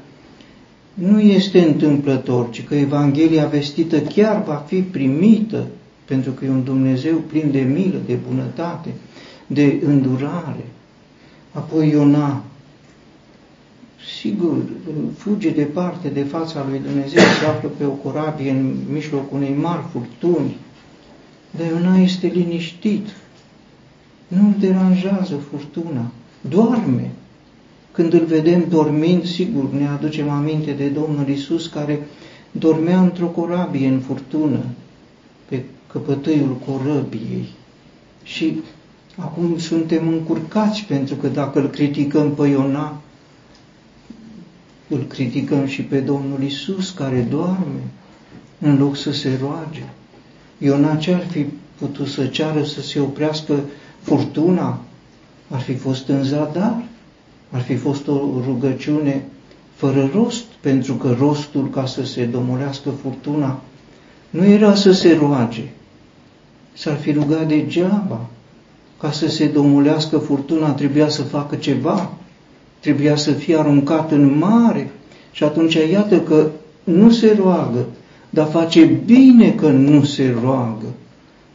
nu 0.94 1.20
este 1.20 1.62
întâmplător, 1.62 2.50
ci 2.50 2.64
că 2.64 2.76
Evanghelia 2.76 3.46
vestită 3.46 4.00
chiar 4.00 4.44
va 4.44 4.64
fi 4.68 4.82
primită, 4.82 5.68
pentru 6.06 6.32
că 6.32 6.46
e 6.46 6.50
un 6.50 6.64
Dumnezeu 6.64 7.18
plin 7.18 7.52
de 7.52 7.60
milă, 7.62 7.98
de 8.06 8.18
bunătate, 8.30 8.90
de 9.48 9.82
îndurare. 9.86 10.66
Apoi 11.52 11.90
Iona, 11.90 12.44
sigur, 14.20 14.58
fuge 15.18 15.50
departe 15.50 16.08
de 16.08 16.24
fața 16.24 16.66
lui 16.70 16.80
Dumnezeu, 16.80 17.22
se 17.40 17.46
află 17.46 17.70
pe 17.78 17.86
o 17.86 17.90
corabie 17.90 18.52
în 18.52 18.76
mijlocul 18.92 19.38
unei 19.38 19.56
mari 19.62 19.84
furtuni, 19.92 20.56
dar 21.52 21.68
Iona 21.68 21.98
este 21.98 22.28
liniștit, 22.28 23.08
nu 24.28 24.48
îl 24.48 24.54
deranjează 24.60 25.36
furtuna, 25.36 26.12
doarme. 26.50 27.12
Când 27.94 28.14
îl 28.14 28.26
vedem 28.26 28.66
dormind, 28.70 29.26
sigur, 29.26 29.72
ne 29.72 29.88
aducem 29.88 30.30
aminte 30.30 30.72
de 30.72 30.88
Domnul 30.88 31.28
Isus 31.28 31.68
care 31.68 32.08
dormea 32.52 33.02
într-o 33.02 33.26
corabie 33.26 33.88
în 33.88 34.00
furtună, 34.00 34.60
pe 35.50 35.64
căpătâiul 35.92 36.58
corăbiei. 36.66 37.50
Și 38.24 38.62
acum 39.16 39.58
suntem 39.58 40.08
încurcați 40.08 40.84
pentru 40.84 41.16
că 41.16 41.28
dacă 41.28 41.60
îl 41.60 41.70
criticăm 41.70 42.34
pe 42.34 42.48
Iona, 42.48 43.02
îl 44.88 45.06
criticăm 45.08 45.66
și 45.66 45.82
pe 45.82 46.00
Domnul 46.00 46.44
Isus 46.44 46.90
care 46.90 47.28
doarme 47.30 47.82
în 48.60 48.78
loc 48.78 48.96
să 48.96 49.12
se 49.12 49.38
roage. 49.42 49.84
Iona 50.58 50.96
ce 50.96 51.14
ar 51.14 51.26
fi 51.26 51.46
putut 51.78 52.08
să 52.08 52.26
ceară 52.26 52.64
să 52.64 52.82
se 52.82 53.00
oprească 53.00 53.60
furtuna? 54.02 54.80
Ar 55.50 55.60
fi 55.60 55.76
fost 55.76 56.08
în 56.08 56.24
zadar, 56.24 56.84
ar 57.54 57.62
fi 57.62 57.76
fost 57.76 58.08
o 58.08 58.20
rugăciune 58.46 59.26
fără 59.76 60.10
rost, 60.14 60.44
pentru 60.60 60.94
că 60.94 61.16
rostul 61.20 61.70
ca 61.70 61.86
să 61.86 62.06
se 62.06 62.26
domolească 62.26 62.90
furtuna 62.90 63.62
nu 64.30 64.46
era 64.46 64.76
să 64.76 64.92
se 64.92 65.18
roage, 65.20 65.64
s-ar 66.74 66.96
fi 66.96 67.12
rugat 67.12 67.48
degeaba. 67.48 68.26
Ca 69.00 69.12
să 69.12 69.30
se 69.30 69.48
domolească 69.48 70.18
furtuna 70.18 70.72
trebuia 70.72 71.10
să 71.10 71.22
facă 71.22 71.56
ceva, 71.56 72.12
trebuia 72.80 73.16
să 73.16 73.32
fie 73.32 73.58
aruncat 73.58 74.12
în 74.12 74.38
mare 74.38 74.92
și 75.32 75.44
atunci 75.44 75.74
iată 75.92 76.20
că 76.20 76.50
nu 76.84 77.10
se 77.10 77.38
roagă, 77.42 77.86
dar 78.30 78.48
face 78.48 78.86
bine 78.86 79.52
că 79.52 79.70
nu 79.70 80.04
se 80.04 80.36
roagă, 80.44 80.88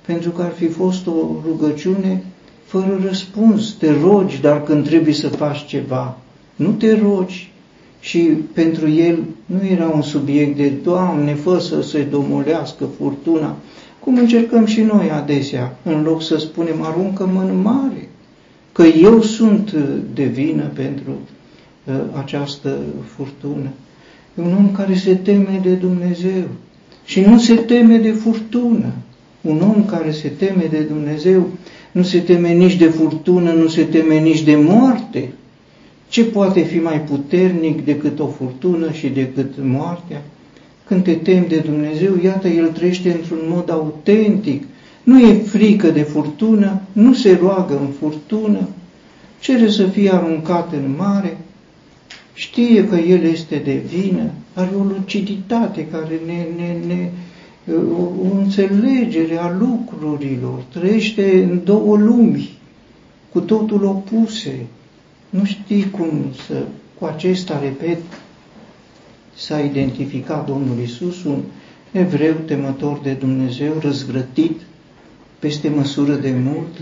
pentru 0.07 0.31
că 0.31 0.43
ar 0.43 0.53
fi 0.53 0.69
fost 0.69 1.07
o 1.07 1.13
rugăciune 1.47 2.23
fără 2.69 3.01
răspuns. 3.07 3.73
Te 3.73 3.93
rogi, 4.03 4.41
dar 4.41 4.63
când 4.63 4.87
trebuie 4.87 5.15
să 5.15 5.29
faci 5.29 5.67
ceva, 5.67 6.19
nu 6.57 6.71
te 6.71 6.99
rogi. 6.99 7.53
Și 8.01 8.19
pentru 8.53 8.91
el 8.91 9.19
nu 9.47 9.67
era 9.71 9.89
un 9.89 10.03
subiect 10.03 10.57
de, 10.57 10.69
Doamne, 10.69 11.35
fă 11.35 11.59
să 11.59 11.83
se 11.83 12.03
domolească 12.03 12.85
furtuna, 12.99 13.57
cum 14.01 14.17
încercăm 14.17 14.67
și 14.67 14.81
noi 14.81 15.11
adesea, 15.11 15.77
în 15.83 16.03
loc 16.03 16.23
să 16.23 16.37
spunem, 16.39 16.83
aruncă-mă 16.83 17.41
în 17.41 17.61
mare, 17.61 18.09
că 18.73 18.83
eu 18.83 19.23
sunt 19.23 19.75
de 20.15 20.25
vină 20.25 20.63
pentru 20.75 21.11
uh, 21.85 21.95
această 22.13 22.79
furtună. 23.17 23.69
E 24.39 24.43
un 24.43 24.55
om 24.59 24.73
care 24.73 24.95
se 24.95 25.15
teme 25.15 25.61
de 25.63 25.73
Dumnezeu 25.73 26.45
și 27.05 27.21
nu 27.21 27.39
se 27.39 27.55
teme 27.55 27.97
de 27.97 28.11
furtună. 28.11 28.93
Un 29.41 29.61
om 29.61 29.85
care 29.85 30.11
se 30.11 30.29
teme 30.29 30.67
de 30.71 30.79
Dumnezeu 30.79 31.47
nu 31.93 32.03
se 32.03 32.19
teme 32.19 32.53
nici 32.53 32.77
de 32.77 32.89
furtună, 32.89 33.53
nu 33.53 33.67
se 33.67 33.85
teme 33.85 34.19
nici 34.19 34.43
de 34.43 34.57
moarte. 34.57 35.29
Ce 36.09 36.25
poate 36.25 36.61
fi 36.61 36.79
mai 36.79 37.01
puternic 37.01 37.85
decât 37.85 38.19
o 38.19 38.27
furtună 38.27 38.93
și 38.93 39.09
decât 39.09 39.53
moartea? 39.63 40.23
Când 40.85 41.03
te 41.03 41.13
temi 41.13 41.47
de 41.49 41.57
Dumnezeu, 41.57 42.19
iată, 42.23 42.49
El 42.49 42.69
trăiește 42.69 43.13
într-un 43.13 43.39
mod 43.49 43.71
autentic. 43.71 44.63
Nu 45.03 45.21
e 45.21 45.35
frică 45.35 45.91
de 45.91 46.03
furtună, 46.03 46.81
nu 46.93 47.15
se 47.15 47.39
roagă 47.41 47.79
în 47.81 47.89
furtună, 47.99 48.69
cere 49.41 49.69
să 49.69 49.87
fie 49.87 50.15
aruncat 50.15 50.73
în 50.73 50.95
mare, 50.97 51.39
știe 52.35 52.85
că 52.89 52.97
El 52.97 53.23
este 53.23 53.63
de 53.65 53.83
vină, 53.87 54.31
are 54.55 54.71
o 54.79 54.83
luciditate 54.83 55.87
care 55.87 56.21
ne, 56.27 56.47
ne, 56.57 56.77
ne 56.87 57.11
o, 57.75 58.29
o 58.29 58.37
înțelegere 58.39 59.37
a 59.37 59.57
lucrurilor, 59.59 60.63
trăiește 60.73 61.43
în 61.43 61.61
două 61.65 61.97
lumi, 61.97 62.59
cu 63.33 63.41
totul 63.41 63.85
opuse. 63.85 64.67
Nu 65.31 65.45
știi 65.45 65.91
cum 65.91 66.09
să, 66.47 66.63
cu 66.99 67.05
acesta, 67.05 67.61
repet, 67.63 67.99
s-a 69.35 69.61
identificat 69.61 70.47
Domnul 70.47 70.79
Isus, 70.83 71.25
un 71.25 71.41
evreu 71.93 72.35
temător 72.47 73.01
de 73.03 73.13
Dumnezeu, 73.13 73.73
răzvrătit 73.81 74.61
peste 75.39 75.69
măsură 75.69 76.15
de 76.15 76.35
mult, 76.45 76.77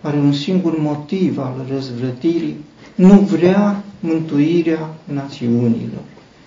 are 0.00 0.16
un 0.16 0.32
singur 0.32 0.78
motiv 0.78 1.38
al 1.38 1.66
răzvrătirii, 1.70 2.56
nu 2.94 3.20
vrea 3.20 3.84
mântuirea 4.00 4.94
națiunilor, 5.04 6.02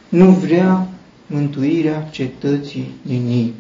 nu 0.10 0.30
vrea 0.30 0.88
mântuirea 1.28 2.08
cetății 2.12 2.92
Ninive. 3.02 3.54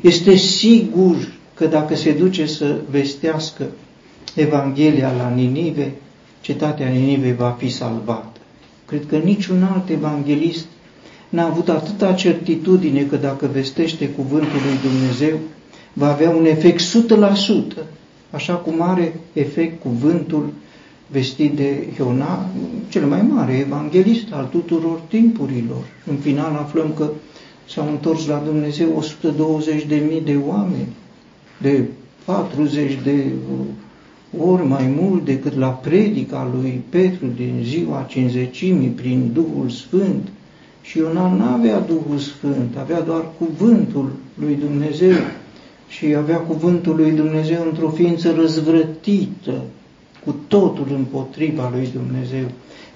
Este 0.00 0.34
sigur 0.34 1.16
că 1.54 1.66
dacă 1.66 1.96
se 1.96 2.12
duce 2.12 2.46
să 2.46 2.76
vestească 2.90 3.66
Evanghelia 4.34 5.12
la 5.16 5.28
Ninive, 5.28 5.92
cetatea 6.40 6.88
Ninive 6.88 7.32
va 7.32 7.56
fi 7.58 7.68
salvată. 7.68 8.40
Cred 8.86 9.06
că 9.08 9.16
niciun 9.16 9.62
alt 9.62 9.88
evanghelist 9.88 10.66
n-a 11.28 11.46
avut 11.46 11.68
atâta 11.68 12.12
certitudine 12.12 13.02
că 13.02 13.16
dacă 13.16 13.50
vestește 13.52 14.08
cuvântul 14.08 14.60
lui 14.66 14.90
Dumnezeu, 14.90 15.38
va 15.92 16.12
avea 16.12 16.30
un 16.30 16.44
efect 16.44 16.82
100%, 17.82 17.84
așa 18.30 18.54
cum 18.54 18.82
are 18.82 19.20
efect 19.32 19.82
cuvântul 19.82 20.52
vestit 21.06 21.56
de 21.56 21.86
Iona, 21.98 22.46
cel 22.88 23.06
mai 23.06 23.22
mare 23.22 23.52
evanghelist 23.52 24.32
al 24.32 24.48
tuturor 24.50 25.00
timpurilor. 25.08 25.84
În 26.06 26.16
final 26.16 26.56
aflăm 26.56 26.92
că 26.96 27.10
s-au 27.72 27.88
întors 27.88 28.26
la 28.26 28.42
Dumnezeu 28.44 29.04
120.000 29.22 30.24
de 30.24 30.36
oameni, 30.46 30.88
de 31.58 31.84
40 32.24 32.98
de 33.04 33.24
ori 34.38 34.66
mai 34.66 34.94
mult 35.00 35.24
decât 35.24 35.56
la 35.56 35.68
predica 35.68 36.50
lui 36.54 36.82
Petru 36.88 37.26
din 37.36 37.60
ziua 37.64 38.06
cinzecimii 38.08 38.88
prin 38.88 39.30
Duhul 39.32 39.68
Sfânt. 39.68 40.28
Și 40.82 40.98
Iona 40.98 41.34
nu 41.34 41.44
avea 41.44 41.80
Duhul 41.80 42.18
Sfânt, 42.18 42.76
avea 42.78 43.00
doar 43.00 43.24
cuvântul 43.38 44.10
lui 44.34 44.54
Dumnezeu 44.54 45.16
și 45.88 46.14
avea 46.14 46.36
cuvântul 46.36 46.96
lui 46.96 47.10
Dumnezeu 47.10 47.62
într-o 47.70 47.88
ființă 47.88 48.34
răzvrătită, 48.36 49.62
cu 50.24 50.34
totul 50.48 50.86
împotriva 50.96 51.70
lui 51.74 51.88
Dumnezeu. 51.92 52.46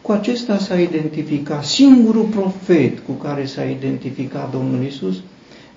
Cu 0.04 0.12
acesta 0.12 0.58
s-a 0.58 0.80
identificat 0.80 1.64
singurul 1.64 2.24
profet 2.24 2.98
cu 2.98 3.12
care 3.12 3.44
s-a 3.46 3.64
identificat 3.64 4.50
Domnul 4.50 4.84
Isus, 4.84 5.16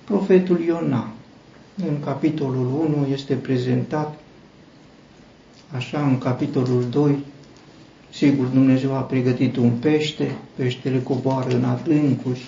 profetul 0.04 0.60
Iona. 0.60 1.12
În 1.88 2.00
capitolul 2.04 2.66
1 2.96 3.06
este 3.12 3.34
prezentat 3.34 4.18
așa 5.76 6.06
în 6.06 6.18
capitolul 6.18 6.84
2, 6.90 7.18
sigur 8.10 8.46
Dumnezeu 8.46 8.94
a 8.96 9.00
pregătit 9.00 9.56
un 9.56 9.70
pește, 9.70 10.34
peștele 10.54 11.02
coboară 11.02 11.54
în 11.56 11.64
adâncuri 11.64 12.40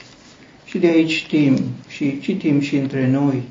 și 0.65 0.79
de 0.79 0.87
aici 0.87 1.11
știm 1.13 1.59
și 1.89 2.21
citim 2.21 2.61
și 2.61 2.77
între 2.77 3.11
noi, 3.11 3.43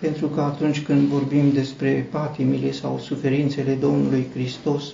pentru 0.00 0.26
că 0.26 0.40
atunci 0.40 0.82
când 0.82 1.00
vorbim 1.08 1.52
despre 1.52 2.08
patimile 2.10 2.72
sau 2.72 2.98
suferințele 2.98 3.72
Domnului 3.72 4.26
Hristos, 4.34 4.84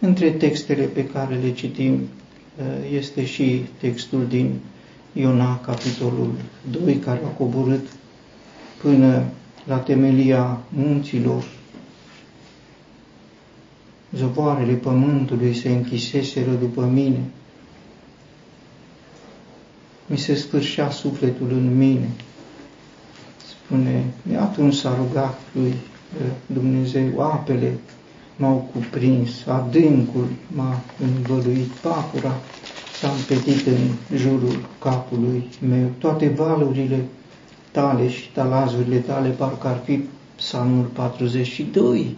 între 0.00 0.30
textele 0.30 0.84
pe 0.84 1.06
care 1.06 1.34
le 1.34 1.52
citim 1.52 1.92
uh, 1.94 2.64
este 2.92 3.24
și 3.24 3.64
textul 3.80 4.26
din 4.26 4.58
Iona, 5.12 5.60
capitolul 5.60 6.32
2, 6.70 6.96
care 6.96 7.20
a 7.24 7.28
coborât 7.28 7.86
până 8.82 9.24
la 9.66 9.76
temelia 9.76 10.60
munților. 10.68 11.44
Zăvoarele 14.16 14.72
pământului 14.72 15.54
se 15.54 15.68
închiseseră 15.68 16.50
după 16.50 16.84
mine. 16.84 17.20
Mi 20.06 20.18
se 20.18 20.34
sfârșea 20.34 20.90
sufletul 20.90 21.50
în 21.50 21.76
mine. 21.76 22.08
Spune, 23.48 24.04
atunci 24.38 24.74
s-a 24.74 24.94
rugat 24.96 25.40
lui 25.52 25.68
uh, 25.70 26.26
Dumnezeu, 26.46 27.20
apele 27.20 27.78
m-au 28.40 28.70
cuprins, 28.72 29.46
adâncul 29.46 30.26
m-a 30.46 30.80
învăluit, 31.16 31.66
papura 31.66 32.34
s-a 33.00 33.10
împetit 33.10 33.66
în 33.66 34.16
jurul 34.16 34.68
capului 34.78 35.48
meu, 35.68 35.88
toate 35.98 36.28
valurile 36.28 37.04
tale 37.70 38.08
și 38.08 38.30
talazurile 38.32 38.96
tale 38.96 39.28
parcă 39.28 39.66
ar 39.66 39.80
fi 39.84 40.04
psalmul 40.36 40.84
42 40.84 42.16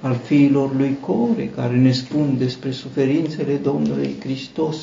al 0.00 0.14
fiilor 0.24 0.76
lui 0.76 0.96
Core, 1.00 1.50
care 1.56 1.76
ne 1.76 1.92
spun 1.92 2.34
despre 2.38 2.70
suferințele 2.70 3.54
Domnului 3.54 4.16
Hristos. 4.20 4.76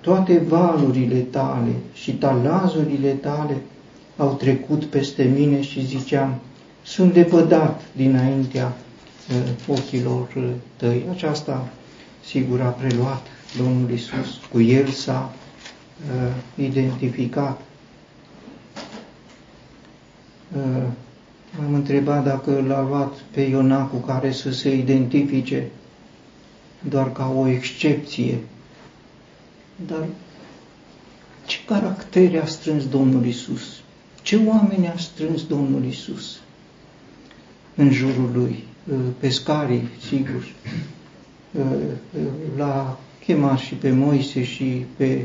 Toate 0.00 0.42
valurile 0.48 1.18
tale 1.18 1.74
și 1.92 2.12
talazurile 2.12 3.10
tale 3.10 3.56
au 4.16 4.34
trecut 4.38 4.84
peste 4.84 5.22
mine 5.36 5.62
și 5.62 5.86
ziceam, 5.86 6.40
sunt 6.82 7.12
depădat 7.12 7.82
dinaintea 7.96 8.76
uh, 9.30 9.76
ochilor 9.78 10.28
uh, 10.36 10.44
tăi. 10.76 11.04
Aceasta, 11.10 11.68
sigur, 12.24 12.60
a 12.60 12.68
preluat 12.68 13.26
Domnul 13.56 13.90
Isus. 13.90 14.40
Cu 14.52 14.60
el 14.60 14.88
s-a 14.88 15.32
uh, 16.14 16.64
identificat. 16.64 17.60
Uh, 20.56 20.82
am 21.66 21.74
întrebat 21.74 22.24
dacă 22.24 22.64
l-a 22.66 22.82
luat 22.82 23.12
pe 23.30 23.40
Iona 23.40 23.86
cu 23.86 23.96
care 23.96 24.32
să 24.32 24.52
se 24.52 24.74
identifice. 24.76 25.70
doar 26.88 27.12
ca 27.12 27.32
o 27.36 27.48
excepție. 27.48 28.38
Dar 29.86 30.04
ce 31.46 31.58
caractere 31.66 32.38
a 32.38 32.46
strâns 32.46 32.88
Domnul 32.88 33.26
Isus? 33.26 33.82
Ce 34.22 34.40
oameni 34.46 34.88
a 34.88 34.96
strâns 34.96 35.46
Domnul 35.46 35.84
Isus 35.84 36.40
în 37.76 37.92
jurul 37.92 38.30
lui? 38.34 38.64
Pescarii, 39.18 39.88
sigur. 40.08 40.44
L-a 42.56 42.98
chemat 43.24 43.58
și 43.58 43.74
pe 43.74 43.90
Moise 43.90 44.44
și 44.44 44.84
pe 44.96 45.24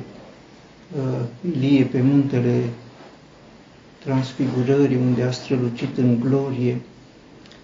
Ilie 1.51 1.83
pe 1.83 2.01
muntele 2.01 2.61
transfigurării 4.03 4.97
unde 4.97 5.23
a 5.23 5.31
strălucit 5.31 5.97
în 5.97 6.19
glorie. 6.19 6.81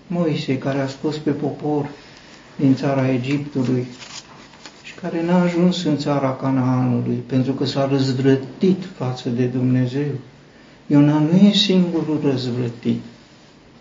Moise 0.07 0.57
care 0.57 0.79
a 0.79 0.87
scos 0.87 1.17
pe 1.17 1.31
popor 1.31 1.89
din 2.55 2.75
țara 2.75 3.09
Egiptului 3.11 3.87
și 4.83 4.93
care 4.93 5.23
n-a 5.23 5.41
ajuns 5.41 5.83
în 5.83 5.97
țara 5.97 6.35
Canaanului 6.35 7.23
pentru 7.25 7.53
că 7.53 7.65
s-a 7.65 7.87
răzvrătit 7.87 8.83
față 8.95 9.29
de 9.29 9.45
Dumnezeu. 9.45 10.11
Iona 10.87 11.19
nu 11.19 11.35
e 11.47 11.51
singurul 11.53 12.19
răzvrătit. 12.23 13.01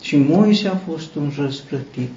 Și 0.01 0.17
Moise 0.17 0.69
a 0.69 0.77
fost 0.77 1.15
un 1.15 1.33
răzvrătit. 1.37 2.11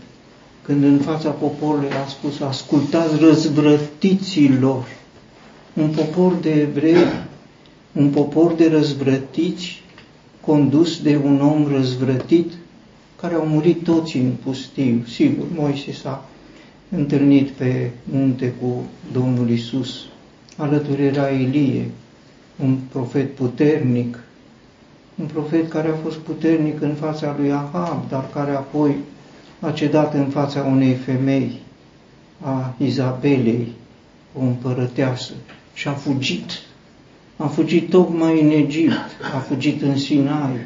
Când 0.61 0.83
în 0.83 0.97
fața 0.97 1.29
poporului 1.29 1.89
a 2.05 2.07
spus, 2.07 2.39
ascultați 2.39 3.19
răzvrătiților, 3.19 4.85
un 5.73 5.89
popor 5.89 6.33
de 6.33 6.51
evrei, 6.51 7.05
un 7.91 8.09
popor 8.09 8.53
de 8.53 8.69
răzvrătiți, 8.69 9.81
condus 10.41 11.01
de 11.01 11.19
un 11.23 11.41
om 11.41 11.67
răzvrătit, 11.75 12.51
care 13.15 13.33
au 13.33 13.45
murit 13.45 13.83
toți 13.83 14.17
în 14.17 14.31
pustiu. 14.43 15.03
Sigur, 15.07 15.45
Moise 15.55 15.91
s-a 15.91 16.29
întâlnit 16.89 17.49
pe 17.49 17.89
munte 18.03 18.53
cu 18.61 18.83
Domnul 19.11 19.49
Isus. 19.49 20.05
Alături 20.57 21.01
era 21.01 21.29
Ilie, 21.29 21.89
un 22.63 22.77
profet 22.91 23.35
puternic, 23.35 24.19
un 25.15 25.25
profet 25.25 25.69
care 25.69 25.87
a 25.87 26.03
fost 26.03 26.17
puternic 26.17 26.81
în 26.81 26.93
fața 26.93 27.35
lui 27.39 27.51
Ahab, 27.51 28.09
dar 28.09 28.29
care 28.33 28.51
apoi 28.51 28.95
a 29.59 29.71
cedat 29.71 30.13
în 30.13 30.25
fața 30.25 30.61
unei 30.61 30.93
femei, 30.93 31.59
a 32.41 32.73
Izabelei, 32.77 33.67
o 34.39 34.41
împărăteasă, 34.41 35.33
și 35.73 35.87
a 35.87 35.91
fugit. 35.91 36.51
A 37.37 37.45
fugit 37.45 37.89
tocmai 37.89 38.41
în 38.41 38.49
Egipt, 38.49 39.09
a 39.35 39.37
fugit 39.37 39.81
în 39.81 39.97
Sinai, 39.97 40.57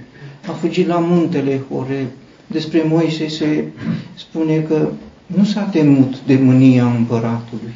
a 0.47 0.51
fugit 0.51 0.87
la 0.87 0.97
muntele 0.99 1.61
Horeb. 1.69 2.07
Despre 2.47 2.83
Moise 2.87 3.27
se 3.27 3.63
spune 4.15 4.59
că 4.59 4.89
nu 5.25 5.43
s-a 5.43 5.61
temut 5.61 6.21
de 6.25 6.35
mânia 6.35 6.85
împăratului, 6.85 7.75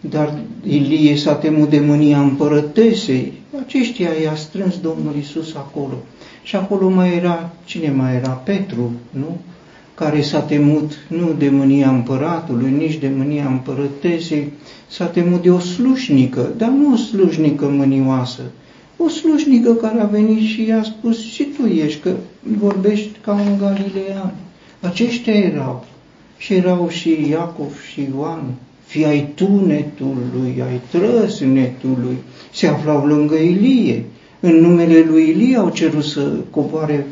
dar 0.00 0.38
Ilie 0.62 1.16
s-a 1.16 1.34
temut 1.34 1.70
de 1.70 1.80
mânia 1.80 2.20
împărătesei. 2.20 3.32
Aceștia 3.64 4.08
i-a 4.22 4.34
strâns 4.34 4.78
Domnul 4.80 5.14
Isus 5.18 5.54
acolo. 5.54 5.94
Și 6.42 6.56
acolo 6.56 6.88
mai 6.88 7.16
era, 7.16 7.50
cine 7.64 7.90
mai 7.90 8.14
era? 8.14 8.28
Petru, 8.28 8.92
nu? 9.10 9.38
Care 9.94 10.22
s-a 10.22 10.40
temut 10.40 10.92
nu 11.08 11.32
de 11.38 11.48
mânia 11.48 11.88
împăratului, 11.88 12.70
nici 12.70 12.96
de 12.96 13.10
mânia 13.16 13.46
împărătesei, 13.46 14.52
s-a 14.86 15.04
temut 15.04 15.42
de 15.42 15.50
o 15.50 15.58
slușnică, 15.58 16.52
dar 16.56 16.68
nu 16.68 16.92
o 16.92 16.96
slușnică 16.96 17.66
mânioasă, 17.68 18.42
o 18.96 19.08
slușnică 19.08 19.74
care 19.74 20.00
a 20.00 20.06
venit 20.06 20.48
și 20.48 20.66
i-a 20.66 20.82
spus, 20.82 21.24
și 21.32 21.44
tu 21.44 21.66
ești, 21.66 22.00
că 22.00 22.14
vorbești 22.42 23.18
ca 23.20 23.32
un 23.32 23.58
galilean. 23.58 24.34
Aceștia 24.80 25.34
erau 25.34 25.84
și 26.36 26.54
erau 26.54 26.88
și 26.88 27.28
Iacov 27.30 27.80
și 27.92 28.08
Ioan, 28.16 28.54
fii 28.94 29.04
ai 29.04 29.28
tunetului, 29.34 30.62
ai 30.68 30.80
trăsnetului, 30.90 32.16
se 32.52 32.66
aflau 32.66 33.06
lângă 33.06 33.34
Ilie. 33.34 34.04
În 34.40 34.54
numele 34.56 35.04
lui 35.08 35.28
Ilie 35.28 35.56
au 35.56 35.68
cerut 35.68 36.04
să 36.04 36.30
coboare 36.50 37.06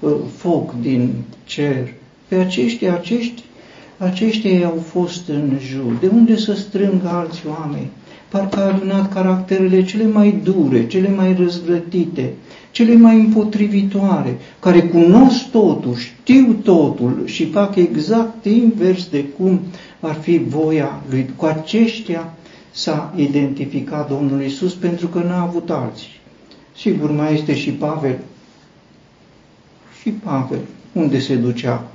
uh, 0.00 0.10
foc 0.36 0.74
din 0.80 1.12
cer. 1.44 1.92
Pe 2.28 2.34
aceștia, 2.34 2.94
acești, 2.94 3.42
aceștia 3.98 4.66
au 4.66 4.84
fost 4.86 5.28
în 5.28 5.58
jur. 5.70 5.96
De 6.00 6.06
unde 6.06 6.36
să 6.36 6.54
strângă 6.54 7.08
alți 7.08 7.42
oameni? 7.58 7.90
Parcă 8.28 8.58
a 8.58 8.74
adunat 8.74 9.12
caracterele 9.12 9.84
cele 9.84 10.06
mai 10.06 10.40
dure, 10.42 10.86
cele 10.86 11.08
mai 11.08 11.34
răzvrătite, 11.38 12.32
cele 12.76 12.94
mai 12.96 13.16
împotrivitoare, 13.20 14.36
care 14.60 14.82
cunosc 14.82 15.50
totul, 15.50 15.94
știu 15.94 16.52
totul 16.52 17.22
și 17.24 17.50
fac 17.50 17.74
exact 17.76 18.44
invers 18.44 19.08
de 19.08 19.24
cum 19.24 19.60
ar 20.00 20.14
fi 20.14 20.38
voia 20.38 21.02
lui. 21.10 21.30
Cu 21.36 21.44
aceștia 21.44 22.32
s-a 22.70 23.12
identificat 23.16 24.08
Domnul 24.08 24.42
Isus 24.42 24.74
pentru 24.74 25.06
că 25.06 25.18
n-a 25.18 25.40
avut 25.42 25.70
alții. 25.70 26.20
Sigur, 26.76 27.10
mai 27.10 27.34
este 27.34 27.54
și 27.54 27.70
Pavel. 27.70 28.18
Și 30.00 30.10
Pavel, 30.10 30.60
unde 30.92 31.18
se 31.18 31.34
ducea 31.36 31.86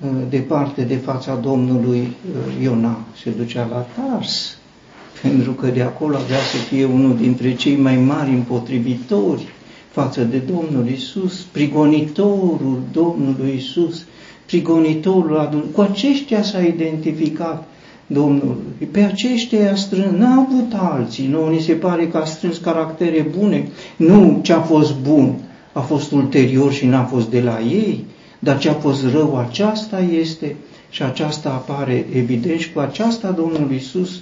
uh, 0.00 0.08
departe 0.28 0.82
de 0.82 0.96
fața 0.96 1.34
Domnului 1.34 1.98
uh, 2.00 2.62
Iona, 2.62 2.98
se 3.22 3.30
ducea 3.30 3.66
la 3.70 3.86
Tars, 3.96 4.56
pentru 5.22 5.52
că 5.52 5.66
de 5.66 5.82
acolo 5.82 6.16
avea 6.16 6.40
să 6.52 6.56
fie 6.56 6.84
unul 6.84 7.16
dintre 7.16 7.54
cei 7.54 7.76
mai 7.76 7.96
mari 7.96 8.30
împotrivitori 8.30 9.48
față 9.92 10.22
de 10.22 10.36
Domnul 10.38 10.88
Isus, 10.88 11.40
prigonitorul 11.52 12.80
Domnului 12.92 13.54
Isus, 13.56 14.04
prigonitorul 14.46 15.38
adun. 15.38 15.64
Cu 15.72 15.80
aceștia 15.80 16.42
s-a 16.42 16.60
identificat 16.60 17.68
Domnul. 18.06 18.60
Pe 18.90 19.00
aceștia 19.00 19.72
a 19.72 19.74
strâns, 19.74 20.18
n-a 20.18 20.46
avut 20.48 20.72
alții. 20.76 21.26
Nu, 21.26 21.48
ni 21.48 21.60
se 21.60 21.72
pare 21.72 22.08
că 22.08 22.16
a 22.16 22.24
strâns 22.24 22.58
caractere 22.58 23.26
bune. 23.38 23.68
Nu 23.96 24.40
ce 24.42 24.52
a 24.52 24.60
fost 24.60 24.94
bun 25.02 25.34
a 25.72 25.80
fost 25.80 26.12
ulterior 26.12 26.72
și 26.72 26.86
n-a 26.86 27.04
fost 27.04 27.30
de 27.30 27.40
la 27.40 27.60
ei, 27.60 28.04
dar 28.38 28.58
ce 28.58 28.68
a 28.68 28.74
fost 28.74 29.04
rău 29.12 29.36
aceasta 29.38 30.00
este 30.00 30.56
și 30.90 31.02
aceasta 31.02 31.48
apare 31.48 32.06
evident 32.14 32.60
și 32.60 32.72
cu 32.72 32.80
aceasta 32.80 33.30
Domnul 33.30 33.72
Isus 33.74 34.20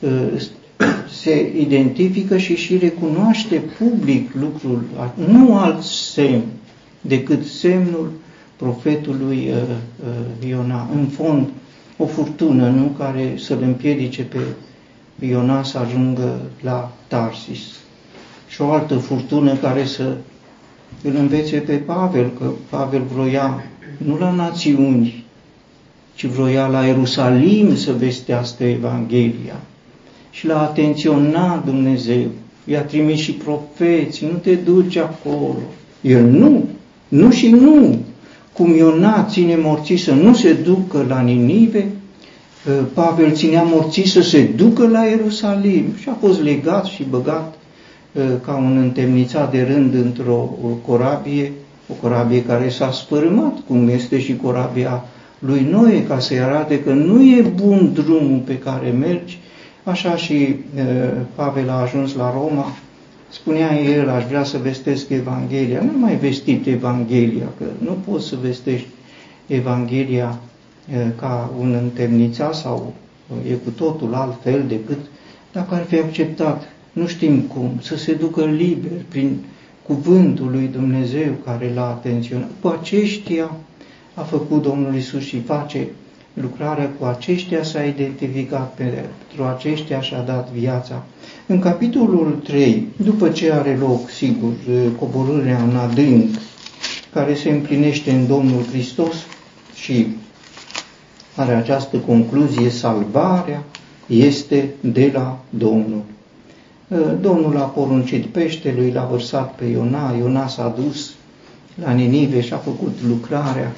uh, 0.00 0.10
se 1.10 1.52
identifică 1.60 2.36
și 2.36 2.56
și 2.56 2.78
recunoaște 2.78 3.62
public 3.78 4.30
lucrul, 4.40 4.82
nu 5.28 5.56
alt 5.56 5.82
semn 5.82 6.42
decât 7.00 7.46
semnul 7.46 8.10
profetului 8.56 9.50
uh, 9.50 9.56
uh, 10.42 10.48
Iona. 10.48 10.88
În 10.94 11.06
fond, 11.06 11.48
o 11.96 12.06
furtună, 12.06 12.68
nu, 12.68 12.84
care 12.98 13.34
să-l 13.36 13.62
împiedice 13.62 14.22
pe 14.22 14.38
Iona 15.26 15.62
să 15.62 15.78
ajungă 15.78 16.40
la 16.60 16.92
Tarsis. 17.06 17.60
Și 18.48 18.60
o 18.60 18.70
altă 18.70 18.96
furtună 18.96 19.54
care 19.54 19.84
să 19.84 20.16
îl 21.02 21.14
învețe 21.16 21.56
pe 21.58 21.72
Pavel, 21.74 22.30
că 22.38 22.50
Pavel 22.68 23.02
vroia 23.12 23.64
nu 23.96 24.18
la 24.18 24.30
națiuni, 24.30 25.24
ci 26.14 26.26
vroia 26.26 26.66
la 26.66 26.84
Ierusalim 26.84 27.76
să 27.76 27.92
vestească 27.92 28.64
Evanghelia 28.64 29.60
și 30.38 30.46
l-a 30.46 30.60
atenționat 30.60 31.64
Dumnezeu. 31.64 32.26
I-a 32.64 32.82
trimis 32.82 33.18
și 33.18 33.32
profeți, 33.32 34.24
nu 34.24 34.38
te 34.42 34.54
duci 34.54 34.96
acolo. 34.96 35.58
El 36.00 36.24
nu, 36.24 36.64
nu 37.08 37.30
și 37.30 37.48
nu. 37.48 37.98
Cum 38.52 38.76
Iona 38.76 39.24
ține 39.24 39.56
morții 39.56 39.96
să 39.96 40.12
nu 40.14 40.34
se 40.34 40.52
ducă 40.52 41.04
la 41.08 41.20
Ninive, 41.20 41.86
ă, 42.70 42.82
Pavel 42.94 43.32
ținea 43.32 43.62
morții 43.62 44.08
să 44.08 44.20
se 44.20 44.50
ducă 44.56 44.88
la 44.88 45.04
Ierusalim 45.04 45.84
și 46.00 46.08
a 46.08 46.16
fost 46.20 46.42
legat 46.42 46.84
și 46.84 47.06
băgat 47.10 47.54
ă, 48.16 48.22
ca 48.44 48.54
un 48.54 48.76
întemnițat 48.76 49.50
de 49.50 49.68
rând 49.72 49.94
într-o 49.94 50.58
corabie, 50.86 51.52
o 51.88 51.94
corabie 52.00 52.42
care 52.42 52.68
s-a 52.68 52.90
spărâmat, 52.90 53.58
cum 53.66 53.88
este 53.88 54.20
și 54.20 54.36
corabia 54.36 55.04
lui 55.38 55.66
Noe, 55.70 56.04
ca 56.04 56.18
să-i 56.18 56.40
arate 56.40 56.80
că 56.80 56.92
nu 56.92 57.22
e 57.22 57.52
bun 57.62 57.90
drumul 57.94 58.42
pe 58.44 58.58
care 58.58 58.90
mergi, 58.90 59.38
Așa 59.88 60.16
și 60.16 60.56
Pavel 61.34 61.68
a 61.68 61.80
ajuns 61.80 62.14
la 62.14 62.32
Roma, 62.32 62.66
spunea 63.28 63.80
el, 63.80 64.08
aș 64.08 64.24
vrea 64.24 64.44
să 64.44 64.58
vestesc 64.58 65.08
Evanghelia. 65.08 65.82
Nu 65.82 65.98
mai 65.98 66.16
vestit 66.16 66.66
Evanghelia, 66.66 67.46
că 67.58 67.64
nu 67.78 67.96
poți 68.10 68.26
să 68.26 68.36
vestești 68.42 68.86
Evanghelia 69.46 70.38
ca 71.16 71.50
un 71.58 71.72
întemnițat 71.82 72.54
sau 72.54 72.94
e 73.48 73.52
cu 73.52 73.70
totul 73.70 74.14
altfel 74.14 74.64
decât 74.68 74.98
dacă 75.52 75.74
ar 75.74 75.84
fi 75.84 75.98
acceptat, 75.98 76.68
nu 76.92 77.06
știm 77.06 77.40
cum, 77.40 77.70
să 77.80 77.96
se 77.96 78.12
ducă 78.12 78.44
liber 78.44 78.90
prin 79.08 79.38
cuvântul 79.86 80.50
lui 80.50 80.68
Dumnezeu 80.72 81.32
care 81.44 81.72
l-a 81.74 81.86
atenționat. 81.88 82.50
Cu 82.60 82.68
aceștia 82.80 83.50
a 84.14 84.20
făcut 84.20 84.62
Domnul 84.62 84.94
Isus 84.94 85.22
și 85.22 85.40
face 85.40 85.86
lucrarea 86.40 86.90
cu 86.98 87.04
aceștia 87.04 87.62
s-a 87.62 87.82
identificat, 87.82 88.74
pentru 88.74 89.44
aceștia 89.56 90.00
și-a 90.00 90.20
dat 90.20 90.50
viața. 90.50 91.02
În 91.46 91.58
capitolul 91.58 92.40
3, 92.44 92.86
după 92.96 93.28
ce 93.28 93.52
are 93.52 93.76
loc, 93.80 94.10
sigur, 94.10 94.52
coborârea 94.98 95.62
în 95.62 95.76
adânc, 95.76 96.30
care 97.12 97.34
se 97.34 97.50
împlinește 97.50 98.10
în 98.10 98.26
Domnul 98.26 98.62
Hristos 98.70 99.14
și 99.74 100.06
are 101.34 101.52
această 101.54 101.96
concluzie, 101.96 102.70
salvarea 102.70 103.62
este 104.06 104.68
de 104.80 105.10
la 105.14 105.38
Domnul. 105.50 106.02
Domnul 107.20 107.56
a 107.56 107.64
poruncit 107.64 108.26
peștelui, 108.26 108.90
l-a 108.90 109.04
vărsat 109.10 109.54
pe 109.54 109.64
Iona, 109.64 110.14
Iona 110.18 110.48
s-a 110.48 110.74
dus 110.84 111.10
la 111.84 111.90
Ninive 111.90 112.40
și 112.40 112.52
a 112.52 112.56
făcut 112.56 112.98
lucrarea, 113.08 113.72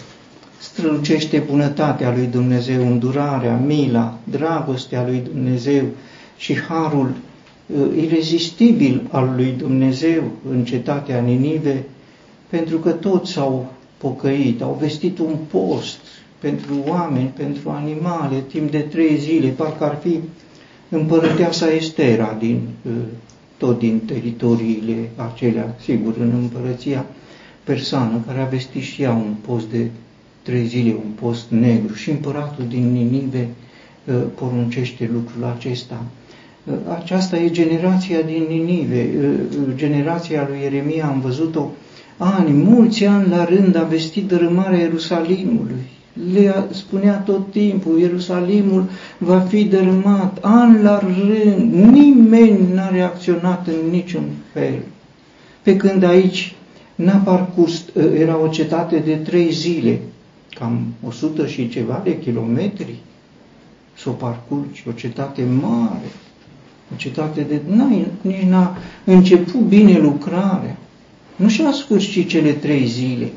strălucește 0.60 1.38
bunătatea 1.38 2.12
lui 2.14 2.26
Dumnezeu, 2.26 2.86
îndurarea, 2.86 3.56
mila, 3.56 4.18
dragostea 4.24 5.04
lui 5.06 5.22
Dumnezeu 5.32 5.84
și 6.36 6.60
harul 6.60 7.10
uh, 7.66 8.02
irezistibil 8.02 9.08
al 9.10 9.32
lui 9.36 9.54
Dumnezeu 9.58 10.22
în 10.50 10.64
cetatea 10.64 11.20
Ninive, 11.20 11.84
pentru 12.48 12.78
că 12.78 12.90
toți 12.90 13.32
s-au 13.32 13.72
pocăit, 13.96 14.62
au 14.62 14.76
vestit 14.80 15.18
un 15.18 15.36
post 15.50 15.98
pentru 16.38 16.74
oameni, 16.86 17.32
pentru 17.36 17.70
animale, 17.70 18.42
timp 18.48 18.70
de 18.70 18.78
trei 18.78 19.16
zile, 19.18 19.48
parcă 19.48 19.84
ar 19.84 19.98
fi 20.02 20.18
împărăteasa 20.88 21.70
Estera 21.72 22.36
din, 22.38 22.60
uh, 22.86 22.92
tot 23.56 23.78
din 23.78 24.00
teritoriile 24.06 25.10
acelea, 25.16 25.76
sigur, 25.82 26.14
în 26.18 26.30
împărăția 26.34 27.06
persană, 27.64 28.22
care 28.26 28.40
a 28.40 28.44
vestit 28.44 28.82
și 28.82 29.02
ea 29.02 29.12
un 29.12 29.34
post 29.46 29.70
de 29.70 29.86
trei 30.50 30.66
zile, 30.66 30.90
un 30.90 31.10
post 31.20 31.50
negru 31.50 31.94
și 31.94 32.10
împăratul 32.10 32.64
din 32.68 32.92
Ninive 32.92 33.48
uh, 34.04 34.14
poruncește 34.34 35.10
lucrul 35.12 35.54
acesta. 35.56 36.04
Uh, 36.64 36.74
aceasta 36.98 37.38
e 37.38 37.50
generația 37.50 38.20
din 38.20 38.44
Ninive, 38.48 39.10
generația 39.74 40.46
lui 40.48 40.58
Ieremia, 40.62 41.06
am 41.06 41.20
văzut-o 41.20 41.70
ani, 42.16 42.52
mulți 42.52 43.04
ani 43.04 43.28
la 43.28 43.44
rând 43.44 43.76
a 43.76 43.82
vestit 43.82 44.28
dărâmarea 44.28 44.78
Ierusalimului 44.78 45.86
le 46.32 46.66
spunea 46.70 47.14
tot 47.18 47.50
timpul, 47.50 47.98
Ierusalimul 47.98 48.84
va 49.18 49.40
fi 49.40 49.64
dărâmat, 49.64 50.38
an 50.40 50.82
la 50.82 50.98
rând, 50.98 51.72
nimeni 51.72 52.72
n-a 52.74 52.88
reacționat 52.88 53.66
în 53.66 53.90
niciun 53.90 54.24
fel. 54.52 54.74
Pe 55.62 55.76
când 55.76 56.02
aici 56.02 56.54
n-a 56.94 57.16
parcurs, 57.16 57.84
ă, 57.96 58.00
era 58.00 58.38
o 58.38 58.48
cetate 58.48 59.02
de 59.04 59.14
trei 59.14 59.52
zile, 59.52 60.00
cam 60.54 60.86
100 61.06 61.46
și 61.46 61.68
ceva 61.68 62.00
de 62.04 62.18
kilometri, 62.18 62.94
să 63.96 64.08
o 64.08 64.12
parcurgi, 64.12 64.84
o 64.88 64.92
cetate 64.92 65.44
mare, 65.60 66.10
o 66.92 66.96
cetate 66.96 67.40
de... 67.40 67.60
N-a, 67.74 67.88
nici 68.20 68.42
n-a 68.48 68.76
început 69.04 69.60
bine 69.60 69.98
lucrarea. 69.98 70.76
Nu 71.36 71.48
și-a 71.48 71.72
sfârșit 71.72 72.28
cele 72.28 72.52
trei 72.52 72.86
zile 72.86 73.32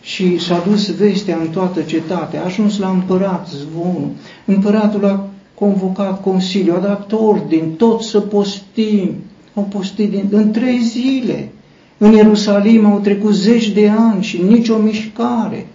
și 0.00 0.38
s-a 0.38 0.64
dus 0.66 0.96
vestea 0.96 1.36
în 1.36 1.48
toată 1.48 1.82
cetatea, 1.82 2.40
a 2.40 2.44
ajuns 2.44 2.78
la 2.78 2.88
împărat 2.88 3.48
zvonul. 3.48 4.10
Împăratul 4.44 5.04
a 5.04 5.28
convocat 5.54 6.22
consiliu, 6.22 6.74
a 6.74 6.78
dat 6.78 7.12
ordin, 7.12 7.72
tot 7.76 8.02
să 8.02 8.20
postim. 8.20 9.14
Au 9.54 9.62
postit 9.62 10.10
din, 10.10 10.28
în 10.30 10.50
trei 10.50 10.82
zile. 10.82 11.52
În 11.98 12.12
Ierusalim 12.12 12.86
au 12.86 12.98
trecut 12.98 13.34
zeci 13.34 13.68
de 13.68 13.88
ani 13.88 14.22
și 14.22 14.42
nicio 14.42 14.76
mișcare 14.76 15.66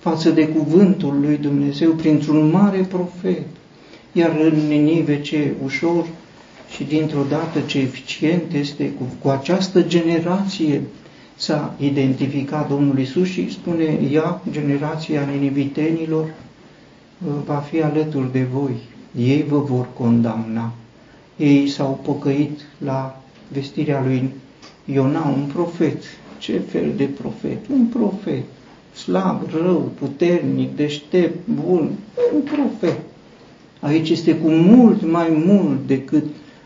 față 0.00 0.30
de 0.30 0.48
cuvântul 0.48 1.20
lui 1.20 1.36
Dumnezeu 1.36 1.90
printr-un 1.90 2.50
mare 2.50 2.78
profet. 2.78 3.46
Iar 4.12 4.36
în 4.40 4.66
Ninive 4.68 5.20
ce 5.20 5.52
ușor 5.64 6.06
și 6.74 6.84
dintr-o 6.84 7.22
dată 7.28 7.60
ce 7.66 7.78
eficient 7.78 8.52
este 8.52 8.90
cu, 8.90 9.02
cu 9.22 9.28
această 9.28 9.82
generație 9.82 10.82
s-a 11.36 11.74
identificat 11.78 12.68
Domnul 12.68 12.98
Isus 12.98 13.28
și 13.28 13.52
spune, 13.52 13.98
ea, 14.12 14.40
generația 14.50 15.24
ninivitenilor, 15.32 16.34
va 17.44 17.54
fi 17.54 17.82
alături 17.82 18.32
de 18.32 18.42
voi. 18.42 18.74
Ei 19.16 19.44
vă 19.48 19.58
vor 19.58 19.88
condamna. 19.96 20.72
Ei 21.36 21.68
s-au 21.68 22.00
pocăit 22.02 22.60
la 22.78 23.22
vestirea 23.52 24.02
lui 24.02 24.30
Iona, 24.84 25.34
un 25.36 25.50
profet. 25.52 26.02
Ce 26.38 26.58
fel 26.58 26.92
de 26.96 27.04
profet? 27.04 27.58
Un 27.72 27.84
profet. 27.84 28.44
Slab, 29.02 29.42
rău, 29.62 29.90
puternic, 29.98 30.76
deștept, 30.76 31.48
bun. 31.64 31.90
Un 32.34 32.40
profet. 32.40 33.00
Aici 33.80 34.10
este 34.10 34.34
cu 34.34 34.48
mult 34.48 35.10
mai 35.10 35.42
mult 35.46 35.86
decât 35.86 36.24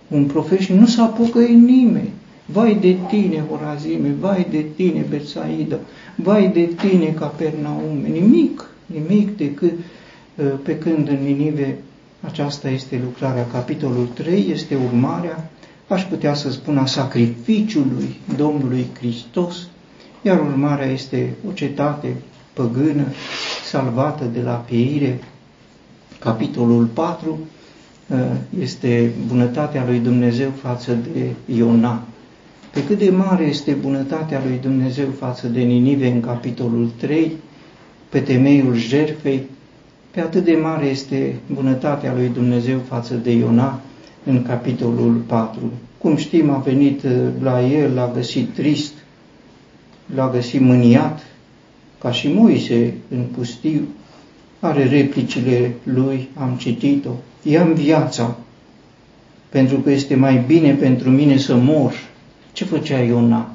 un 0.08 0.24
profet 0.24 0.58
și 0.58 0.72
nu 0.72 0.86
s-a 0.86 1.04
pocăit 1.04 1.58
nimeni. 1.58 2.12
Vai 2.46 2.78
de 2.80 2.96
tine, 3.08 3.44
Horazime, 3.50 4.14
vai 4.20 4.46
de 4.50 4.64
tine, 4.76 5.06
Betsaida, 5.08 5.78
vai 6.14 6.48
de 6.48 6.68
tine, 6.76 7.06
Capernaum, 7.06 7.98
nimic, 8.12 8.70
nimic 8.86 9.36
decât 9.36 9.72
uh, 9.72 10.44
pe 10.62 10.78
când 10.78 11.08
în 11.08 11.18
Ninive 11.24 11.78
aceasta 12.20 12.68
este 12.68 13.00
lucrarea. 13.04 13.46
Capitolul 13.46 14.06
3 14.14 14.46
este 14.50 14.78
urmarea, 14.84 15.50
aș 15.88 16.04
putea 16.04 16.34
să 16.34 16.50
spun, 16.50 16.78
a 16.78 16.86
sacrificiului 16.86 18.16
Domnului 18.36 18.86
Hristos, 18.98 19.68
iar 20.26 20.40
urmarea 20.40 20.86
este 20.86 21.34
o 21.48 21.52
cetate 21.52 22.14
păgână, 22.52 23.04
salvată 23.64 24.24
de 24.32 24.40
la 24.40 24.52
pieire. 24.52 25.18
Capitolul 26.18 26.84
4 26.84 27.38
uh, 28.08 28.18
este 28.60 29.10
bunătatea 29.26 29.84
lui 29.86 29.98
Dumnezeu 29.98 30.50
față 30.50 30.98
de 31.12 31.54
Iona. 31.54 32.02
Pe 32.72 32.84
cât 32.84 32.98
de 32.98 33.10
mare 33.10 33.44
este 33.44 33.72
bunătatea 33.72 34.42
lui 34.46 34.58
Dumnezeu 34.62 35.06
față 35.18 35.46
de 35.46 35.60
Ninive 35.60 36.08
în 36.08 36.20
capitolul 36.20 36.90
3, 36.96 37.32
pe 38.08 38.20
temeiul 38.20 38.74
jertfei, 38.74 39.42
pe 40.10 40.20
atât 40.20 40.44
de 40.44 40.58
mare 40.62 40.86
este 40.86 41.34
bunătatea 41.52 42.14
lui 42.14 42.28
Dumnezeu 42.28 42.78
față 42.88 43.14
de 43.14 43.32
Iona 43.32 43.80
în 44.24 44.42
capitolul 44.42 45.22
4. 45.26 45.60
Cum 45.98 46.16
știm, 46.16 46.50
a 46.50 46.56
venit 46.58 47.02
uh, 47.02 47.10
la 47.42 47.66
el, 47.66 47.94
l-a 47.94 48.10
găsit 48.14 48.54
trist, 48.54 48.93
l-a 50.14 50.30
găsit 50.30 50.60
mâniat, 50.60 51.26
ca 51.98 52.10
și 52.10 52.28
Moise 52.28 52.94
în 53.08 53.22
pustiu, 53.36 53.88
are 54.60 54.84
replicile 54.84 55.74
lui, 55.82 56.28
am 56.34 56.56
citit-o, 56.56 57.10
ia-mi 57.42 57.74
viața, 57.74 58.36
pentru 59.48 59.76
că 59.76 59.90
este 59.90 60.14
mai 60.14 60.44
bine 60.46 60.72
pentru 60.72 61.10
mine 61.10 61.36
să 61.36 61.54
mor 61.54 61.94
ce 62.54 62.64
făcea 62.64 62.98
Iona? 62.98 63.50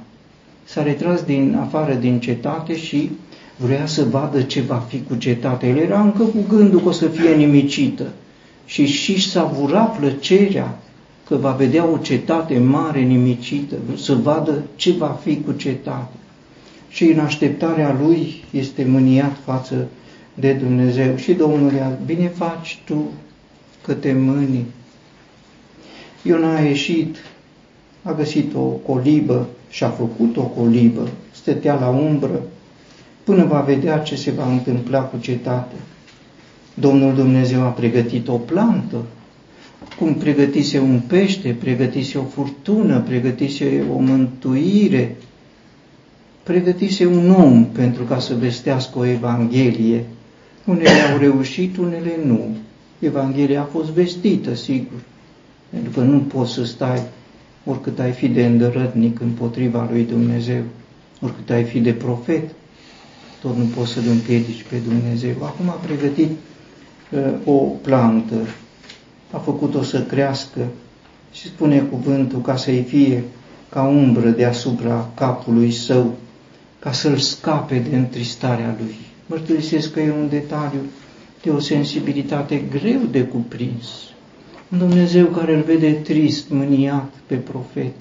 S-a 0.64 0.84
retras 0.84 1.22
din 1.22 1.58
afară 1.60 1.94
din 1.94 2.20
cetate 2.20 2.78
și 2.78 3.10
vrea 3.56 3.86
să 3.86 4.04
vadă 4.04 4.42
ce 4.42 4.62
va 4.62 4.86
fi 4.88 5.02
cu 5.02 5.16
cetatea. 5.16 5.70
El 5.70 5.78
era 5.78 6.02
încă 6.02 6.24
cu 6.24 6.46
gândul 6.50 6.80
că 6.80 6.88
o 6.88 6.92
să 6.92 7.08
fie 7.08 7.36
nimicită 7.36 8.08
și 8.66 8.86
și 8.86 9.30
savura 9.30 9.82
plăcerea 9.82 10.80
că 11.28 11.36
va 11.36 11.52
vedea 11.52 11.86
o 11.86 11.98
cetate 11.98 12.58
mare 12.58 13.00
nimicită, 13.00 13.76
să 13.96 14.16
vadă 14.16 14.64
ce 14.76 14.92
va 14.92 15.20
fi 15.24 15.42
cu 15.46 15.52
cetatea. 15.52 16.20
Și 16.90 17.04
în 17.04 17.20
așteptarea 17.20 17.98
lui 18.02 18.44
este 18.52 18.84
mâniat 18.84 19.38
față 19.46 19.88
de 20.34 20.54
Dumnezeu. 20.54 21.16
Și 21.16 21.34
Domnul 21.34 21.74
i-a, 21.74 21.98
bine 22.06 22.28
faci 22.28 22.82
tu 22.86 23.12
că 23.82 23.94
te 23.94 24.14
mâni. 24.14 24.66
Iona 26.24 26.56
a 26.56 26.62
ieșit 26.62 27.16
a 28.04 28.14
găsit 28.14 28.56
o 28.56 28.60
colibă 28.62 29.48
și 29.70 29.84
a 29.84 29.90
făcut 29.90 30.38
o 30.38 30.42
colibă, 30.44 31.08
stătea 31.32 31.74
la 31.74 31.88
umbră, 31.88 32.42
până 33.24 33.46
va 33.46 33.60
vedea 33.60 33.98
ce 33.98 34.16
se 34.16 34.32
va 34.32 34.52
întâmpla 34.52 35.02
cu 35.02 35.18
cetatea. 35.18 35.80
Domnul 36.74 37.14
Dumnezeu 37.14 37.62
a 37.62 37.68
pregătit 37.68 38.28
o 38.28 38.36
plantă, 38.38 39.06
cum 39.98 40.14
pregătise 40.14 40.80
un 40.80 41.02
pește, 41.08 41.56
pregătise 41.60 42.18
o 42.18 42.24
furtună, 42.24 43.00
pregătise 43.00 43.84
o 43.96 43.98
mântuire, 43.98 45.16
pregătise 46.50 47.06
un 47.06 47.32
om 47.32 47.66
pentru 47.66 48.04
ca 48.04 48.20
să 48.20 48.34
vestească 48.36 49.00
o 49.00 49.06
Evanghelie. 49.06 50.06
Unele 50.66 51.02
au 51.12 51.18
reușit, 51.18 51.78
unele 51.78 52.20
nu. 52.26 52.56
Evanghelia 53.00 53.62
a 53.62 53.70
fost 53.72 53.90
vestită, 53.90 54.56
sigur, 54.56 55.00
pentru 55.70 55.92
că 55.92 56.00
nu 56.00 56.20
poți 56.20 56.54
să 56.54 56.66
stai 56.66 57.02
oricât 57.66 58.00
ai 58.00 58.12
fi 58.12 58.28
de 58.28 58.46
îndărătnic 58.46 59.20
împotriva 59.20 59.88
lui 59.92 60.04
Dumnezeu, 60.04 60.62
oricât 61.22 61.50
ai 61.50 61.64
fi 61.64 61.80
de 61.80 61.94
profet, 61.94 62.50
tot 63.42 63.58
nu 63.58 63.64
poți 63.76 63.92
să-L 63.92 64.08
împiedici 64.10 64.66
pe 64.70 64.76
Dumnezeu. 64.88 65.36
Acum 65.42 65.70
a 65.70 65.80
pregătit 65.86 66.30
uh, 67.12 67.20
o 67.46 67.58
plantă, 67.58 68.36
a 69.32 69.38
făcut-o 69.38 69.84
să 69.84 70.02
crească 70.02 70.62
și 71.32 71.48
spune 71.48 71.80
cuvântul 71.80 72.42
ca 72.42 72.56
să-i 72.56 72.86
fie 72.88 73.24
ca 73.70 73.84
umbră 73.84 74.30
deasupra 74.30 75.10
capului 75.16 75.72
său, 75.72 76.16
ca 76.80 76.92
să-l 76.92 77.18
scape 77.18 77.86
de 77.90 77.96
întristarea 77.96 78.76
lui. 78.80 78.96
Mărturisesc 79.26 79.94
că 79.94 80.00
e 80.00 80.12
un 80.12 80.30
detaliu 80.30 80.82
de 81.42 81.50
o 81.50 81.60
sensibilitate 81.60 82.64
greu 82.70 83.02
de 83.12 83.24
cuprins. 83.24 83.88
Un 84.72 84.78
Dumnezeu 84.78 85.26
care 85.26 85.56
îl 85.56 85.62
vede 85.62 85.92
trist, 85.92 86.50
mâniat 86.50 87.14
pe 87.26 87.36
profet 87.36 87.94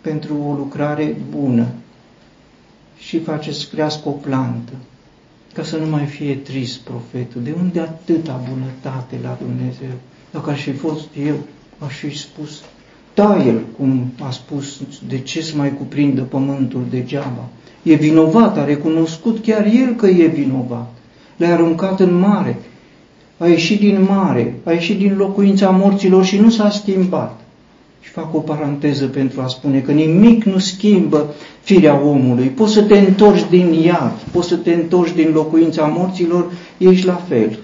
pentru 0.00 0.36
o 0.48 0.52
lucrare 0.52 1.16
bună 1.30 1.66
și 2.98 3.18
face 3.18 3.52
să 3.52 3.66
crească 3.72 4.08
o 4.08 4.12
plantă. 4.12 4.72
ca 5.52 5.62
să 5.62 5.76
nu 5.76 5.86
mai 5.86 6.06
fie 6.06 6.34
trist 6.34 6.80
profetul. 6.80 7.42
De 7.42 7.54
unde 7.58 7.80
atâta 7.80 8.44
bunătate 8.48 9.18
la 9.22 9.38
Dumnezeu? 9.40 9.96
Dacă 10.30 10.50
aș 10.50 10.62
fi 10.62 10.72
fost 10.72 11.08
eu, 11.24 11.36
aș 11.78 11.94
fi 11.94 12.18
spus, 12.18 12.62
da, 13.14 13.44
el, 13.46 13.60
cum 13.76 14.12
a 14.20 14.30
spus, 14.30 14.80
de 15.08 15.18
ce 15.18 15.42
să 15.42 15.56
mai 15.56 15.74
cuprindă 15.74 16.22
pământul 16.22 16.84
degeaba? 16.90 17.48
E 17.82 17.94
vinovat, 17.94 18.58
a 18.58 18.64
recunoscut 18.64 19.38
chiar 19.42 19.66
el 19.66 19.94
că 19.96 20.06
e 20.06 20.26
vinovat. 20.26 20.92
Le-a 21.36 21.52
aruncat 21.52 22.00
în 22.00 22.14
mare, 22.18 22.58
a 23.38 23.46
ieșit 23.46 23.80
din 23.80 24.06
mare, 24.08 24.54
a 24.64 24.72
ieșit 24.72 24.98
din 24.98 25.14
locuința 25.16 25.70
morților 25.70 26.24
și 26.24 26.38
nu 26.38 26.50
s-a 26.50 26.70
schimbat. 26.70 27.40
Și 28.00 28.10
fac 28.10 28.34
o 28.34 28.38
paranteză 28.38 29.06
pentru 29.06 29.40
a 29.40 29.46
spune 29.46 29.80
că 29.80 29.92
nimic 29.92 30.44
nu 30.44 30.58
schimbă 30.58 31.34
firea 31.60 32.00
omului. 32.04 32.46
Poți 32.46 32.72
să 32.72 32.82
te 32.82 32.98
întorci 32.98 33.48
din 33.50 33.72
iad, 33.72 34.12
poți 34.32 34.48
să 34.48 34.56
te 34.56 34.72
întorci 34.72 35.14
din 35.14 35.30
locuința 35.32 35.92
morților, 35.96 36.52
ești 36.78 37.06
la 37.06 37.20
fel. 37.28 37.58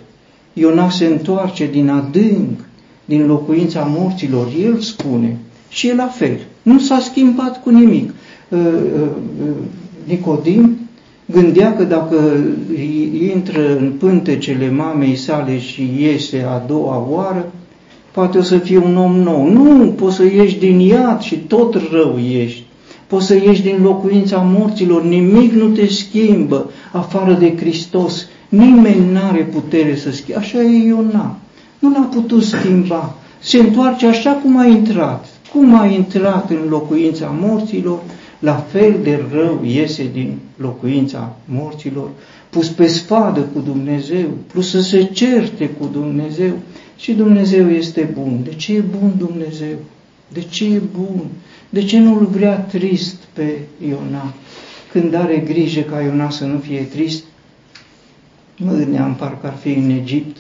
Iona 0.53 0.91
se 0.91 1.05
întoarce 1.07 1.67
din 1.67 1.89
adânc, 1.89 2.61
din 3.05 3.27
locuința 3.27 3.93
morților, 3.97 4.49
el 4.63 4.79
spune, 4.79 5.37
și 5.69 5.89
e 5.89 5.95
la 5.95 6.07
fel. 6.07 6.39
Nu 6.63 6.79
s-a 6.79 6.99
schimbat 6.99 7.63
cu 7.63 7.71
nimic. 7.71 8.11
Uh, 10.09 10.19
uh, 10.27 10.33
uh, 10.33 10.49
Nicodim 10.49 10.79
gândea 11.33 11.77
că 11.77 11.85
dacă 11.85 12.37
intră 13.33 13.77
în 13.77 13.93
pântecele 13.99 14.71
mamei 14.71 15.17
sale 15.17 15.59
și 15.59 15.91
iese 15.99 16.47
a 16.49 16.65
doua 16.67 17.07
oară, 17.11 17.53
poate 18.13 18.39
o 18.39 18.43
să 18.43 18.59
fie 18.59 18.79
un 18.79 18.97
om 18.97 19.17
nou. 19.17 19.51
Nu, 19.51 19.87
poți 19.87 20.17
să 20.17 20.25
ieși 20.25 20.59
din 20.59 20.79
iad 20.79 21.21
și 21.21 21.37
tot 21.37 21.75
rău 21.93 22.19
ești. 22.19 22.67
Poți 23.07 23.27
să 23.27 23.35
ieși 23.35 23.63
din 23.63 23.79
locuința 23.83 24.37
morților, 24.37 25.05
nimic 25.05 25.53
nu 25.53 25.69
te 25.69 25.87
schimbă 25.87 26.71
afară 26.93 27.33
de 27.33 27.57
Hristos. 27.57 28.27
Nimeni 28.49 29.13
nu 29.13 29.19
are 29.31 29.43
putere 29.43 29.97
să 29.97 30.11
schimbe. 30.11 30.41
Așa 30.41 30.63
e 30.63 30.87
Iona. 30.87 31.37
Nu 31.79 31.91
l-a 31.91 32.09
putut 32.13 32.43
schimba. 32.43 33.15
Se 33.39 33.59
întoarce 33.59 34.07
așa 34.07 34.31
cum 34.31 34.59
a 34.59 34.67
intrat. 34.67 35.27
Cum 35.53 35.75
a 35.75 35.87
intrat 35.87 36.51
în 36.51 36.69
locuința 36.69 37.35
morților, 37.41 37.99
la 38.39 38.55
fel 38.55 38.97
de 39.03 39.25
rău 39.33 39.65
iese 39.65 40.09
din 40.13 40.39
locuința 40.57 41.37
morților, 41.45 42.11
pus 42.51 42.69
pe 42.69 42.87
spadă 42.87 43.41
cu 43.41 43.61
Dumnezeu, 43.61 44.29
plus 44.47 44.71
să 44.71 44.81
se 44.81 45.05
certe 45.05 45.69
cu 45.69 45.89
Dumnezeu. 45.93 46.53
Și 46.97 47.13
Dumnezeu 47.13 47.71
este 47.71 48.11
bun. 48.15 48.41
De 48.45 48.55
ce 48.55 48.75
e 48.75 48.81
bun 48.81 49.15
Dumnezeu? 49.19 49.77
De 50.29 50.41
ce 50.41 50.65
e 50.65 50.81
bun? 50.97 51.25
De 51.69 51.83
ce 51.85 51.99
nu-l 51.99 52.27
vrea 52.27 52.59
trist 52.59 53.17
pe 53.33 53.59
Iona? 53.89 54.35
Când 54.93 55.15
are 55.15 55.37
grijă 55.37 55.81
ca 55.81 56.01
Iona 56.01 56.31
să 56.31 56.45
nu 56.45 56.59
fie 56.59 56.83
trist, 56.83 57.25
mă 58.57 58.73
gândeam 58.73 59.15
parcă 59.15 59.47
ar 59.47 59.57
fi 59.57 59.73
în 59.73 59.91
Egipt, 59.91 60.37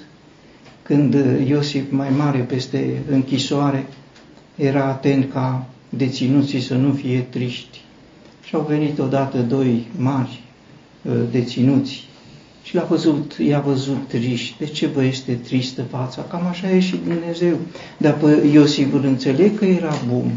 când 0.82 1.16
Iosif 1.46 1.84
mai 1.90 2.08
mare 2.16 2.38
peste 2.38 3.02
închisoare 3.11 3.87
era 4.56 4.84
atent 4.84 5.32
ca 5.32 5.66
deținuții 5.88 6.61
să 6.61 6.74
nu 6.74 6.92
fie 6.92 7.20
triști. 7.20 7.80
Și 8.48 8.54
au 8.54 8.66
venit 8.68 8.98
odată 8.98 9.38
doi 9.38 9.87
mari 9.96 10.40
uh, 11.02 11.12
deținuți 11.30 12.06
și 12.62 12.74
l-a 12.74 12.87
văzut, 12.88 13.37
i-a 13.46 13.61
văzut 13.61 14.08
triști. 14.08 14.54
De 14.58 14.64
ce 14.64 14.87
vă 14.87 15.04
este 15.04 15.32
tristă 15.32 15.82
fața? 15.82 16.22
Cam 16.22 16.46
așa 16.46 16.70
e 16.70 16.80
și 16.80 17.00
Dumnezeu. 17.06 17.56
Dar 17.96 18.14
pe 18.14 18.48
Iosif 18.52 18.92
îl 18.92 19.04
înțeleg 19.04 19.58
că 19.58 19.64
era 19.64 19.94
bun. 20.12 20.30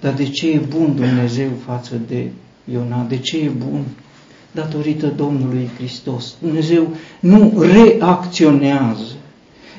Dar 0.00 0.12
de 0.12 0.24
ce 0.28 0.50
e 0.50 0.60
bun 0.68 0.94
Dumnezeu 0.94 1.50
față 1.66 2.00
de 2.08 2.30
Iona? 2.72 3.06
De 3.08 3.18
ce 3.18 3.38
e 3.38 3.48
bun? 3.48 3.84
Datorită 4.52 5.12
Domnului 5.16 5.70
Hristos. 5.76 6.34
Dumnezeu 6.40 6.94
nu 7.20 7.60
reacționează, 7.60 9.12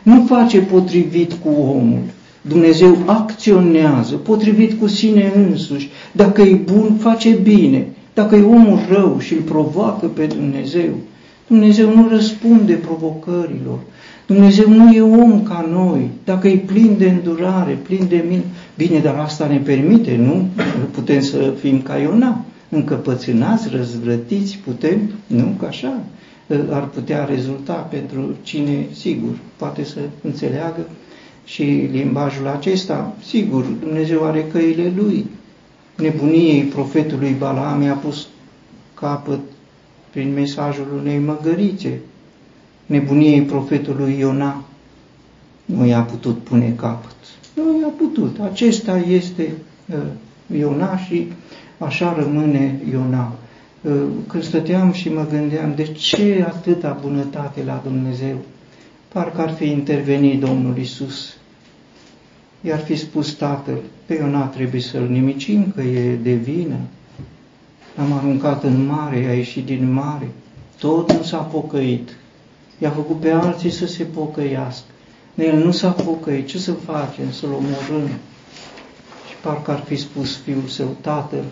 nu 0.04 0.26
face 0.26 0.60
potrivit 0.60 1.34
cu 1.34 1.50
omul. 1.50 2.02
Dumnezeu 2.42 2.98
acționează 3.06 4.16
potrivit 4.16 4.80
cu 4.80 4.88
sine 4.88 5.32
însuși. 5.36 5.90
Dacă 6.12 6.42
e 6.42 6.54
bun, 6.54 6.96
face 7.00 7.30
bine. 7.30 7.88
Dacă 8.14 8.36
e 8.36 8.42
omul 8.42 8.80
rău 8.90 9.20
și 9.20 9.34
îl 9.34 9.42
provoacă 9.42 10.06
pe 10.06 10.26
Dumnezeu, 10.26 10.90
Dumnezeu 11.48 11.96
nu 11.96 12.08
răspunde 12.10 12.74
provocărilor. 12.74 13.80
Dumnezeu 14.26 14.70
nu 14.70 14.94
e 14.94 15.02
om 15.02 15.44
ca 15.44 15.66
noi. 15.72 16.10
Dacă 16.24 16.48
e 16.48 16.56
plin 16.56 16.96
de 16.98 17.10
îndurare, 17.10 17.80
plin 17.84 18.06
de 18.10 18.24
mine, 18.30 18.44
bine, 18.78 19.00
dar 19.00 19.16
asta 19.16 19.48
ne 19.48 19.58
permite, 19.58 20.16
nu? 20.16 20.48
Putem 20.92 21.22
să 21.22 21.54
fim 21.60 21.82
ca 21.82 21.98
Iona, 21.98 22.46
încăpățânați, 22.70 23.70
răzvrătiți, 23.72 24.60
putem, 24.64 25.00
nu? 25.28 25.56
Ca 25.60 25.68
așa 25.68 26.00
ar 26.70 26.88
putea 26.88 27.24
rezulta 27.24 27.74
pentru 27.74 28.36
cine, 28.44 28.86
sigur, 28.92 29.38
poate 29.56 29.84
să 29.84 30.00
înțeleagă 30.24 30.86
și 31.46 31.90
limbajul 31.92 32.48
acesta, 32.48 33.14
sigur, 33.26 33.64
Dumnezeu 33.64 34.26
are 34.26 34.46
căile 34.52 34.94
lui. 34.96 35.26
Nebuniei 35.98 36.64
profetului 36.64 37.36
Balaam 37.38 37.82
i-a 37.82 37.94
pus 37.94 38.28
capăt 38.94 39.40
prin 40.10 40.34
mesajul 40.34 40.88
unei 41.00 41.20
măgărițe. 41.20 42.00
Nebuniei 42.86 43.42
profetului 43.42 44.16
Iona 44.20 44.64
nu 45.66 45.86
i-a 45.86 46.02
putut 46.02 46.38
pune 46.38 46.74
capăt. 46.78 47.16
Nu 47.56 47.80
i-a 47.82 47.94
putut. 47.98 48.40
Acesta 48.40 48.98
este 48.98 49.52
uh, 49.86 50.58
Iona 50.58 50.98
și 50.98 51.28
așa 51.78 52.16
rămâne 52.20 52.80
Iona. 52.92 53.34
Uh, 53.82 53.92
când 54.28 54.44
stăteam 54.44 54.92
și 54.92 55.10
mă 55.10 55.28
gândeam 55.32 55.74
de 55.76 55.84
ce 55.84 56.46
atâta 56.48 56.98
bunătate 57.02 57.64
la 57.66 57.82
Dumnezeu, 57.84 58.38
parcă 59.14 59.42
ar 59.42 59.54
fi 59.54 59.66
intervenit 59.70 60.40
Domnul 60.40 60.78
Isus. 60.78 61.34
I-ar 62.62 62.80
fi 62.80 62.96
spus 62.96 63.34
Tatăl, 63.34 63.78
pe 64.06 64.14
Iona 64.14 64.46
trebuie 64.46 64.82
să-l 64.82 65.08
nimicim, 65.08 65.72
că 65.76 65.82
e 65.82 66.16
de 66.16 66.34
vină. 66.34 66.76
Am 67.98 68.14
aruncat 68.14 68.64
în 68.64 68.86
mare, 68.86 69.26
a 69.30 69.34
ieșit 69.34 69.66
din 69.66 69.92
mare, 69.94 70.30
tot 70.80 71.12
nu 71.12 71.24
s-a 71.24 71.38
pocăit. 71.38 72.10
I-a 72.78 72.90
făcut 72.90 73.20
pe 73.20 73.30
alții 73.32 73.70
să 73.70 73.86
se 73.88 74.04
pocăiască. 74.04 74.86
El 75.36 75.64
nu 75.64 75.72
s-a 75.72 75.90
pocăit, 75.92 76.48
ce 76.48 76.58
să 76.58 76.72
facem, 76.74 77.32
să-l 77.32 77.50
omorâm? 77.52 78.08
Și 79.30 79.36
parcă 79.42 79.72
ar 79.72 79.80
fi 79.80 79.96
spus 79.96 80.38
fiul 80.38 80.68
său, 80.68 80.96
Tatăl, 81.02 81.44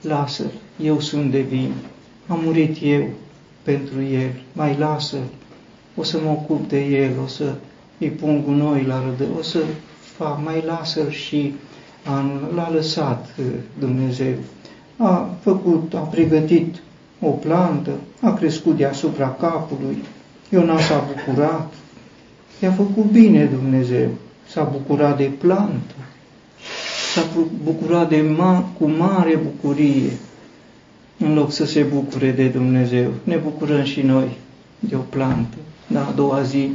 lasă-l, 0.00 0.50
eu 0.82 1.00
sunt 1.00 1.30
de 1.30 1.40
vin, 1.40 1.72
am 2.26 2.40
murit 2.44 2.76
eu 2.82 3.08
pentru 3.62 4.02
el, 4.02 4.30
mai 4.52 4.76
lasă 4.78 5.16
o 5.96 6.02
să 6.02 6.18
mă 6.24 6.30
ocup 6.30 6.68
de 6.68 6.84
el, 6.84 7.10
o 7.24 7.26
să 7.26 7.54
îi 7.98 8.08
pun 8.08 8.42
gunoi 8.44 8.82
la 8.82 9.02
rădă, 9.02 9.30
o 9.38 9.42
să 9.42 9.58
fac, 10.16 10.40
mai 10.44 10.62
lasă 10.66 11.10
și 11.10 11.54
anul, 12.04 12.52
l-a 12.54 12.70
lăsat 12.72 13.34
uh, 13.38 13.44
Dumnezeu. 13.78 14.34
A 14.96 15.28
făcut, 15.40 15.94
a 15.94 15.98
pregătit 15.98 16.74
o 17.20 17.28
plantă, 17.28 17.90
a 18.20 18.32
crescut 18.32 18.76
deasupra 18.76 19.28
capului, 19.28 20.02
Iona 20.48 20.80
s-a 20.80 21.04
bucurat, 21.14 21.72
i-a 22.62 22.72
făcut 22.72 23.04
bine 23.04 23.44
Dumnezeu, 23.44 24.08
s-a 24.48 24.62
bucurat 24.62 25.16
de 25.16 25.30
plantă, 25.38 25.94
s-a 27.14 27.22
bucurat 27.64 28.08
de 28.08 28.34
ma- 28.34 28.78
cu 28.78 28.88
mare 28.88 29.36
bucurie, 29.36 30.10
în 31.18 31.34
loc 31.34 31.52
să 31.52 31.64
se 31.64 31.82
bucure 31.82 32.30
de 32.30 32.48
Dumnezeu. 32.48 33.10
Ne 33.24 33.36
bucurăm 33.36 33.84
și 33.84 34.00
noi 34.00 34.36
de 34.78 34.96
o 34.96 34.98
plantă. 34.98 35.56
Da, 35.86 36.06
a 36.06 36.12
doua 36.16 36.42
zi 36.42 36.70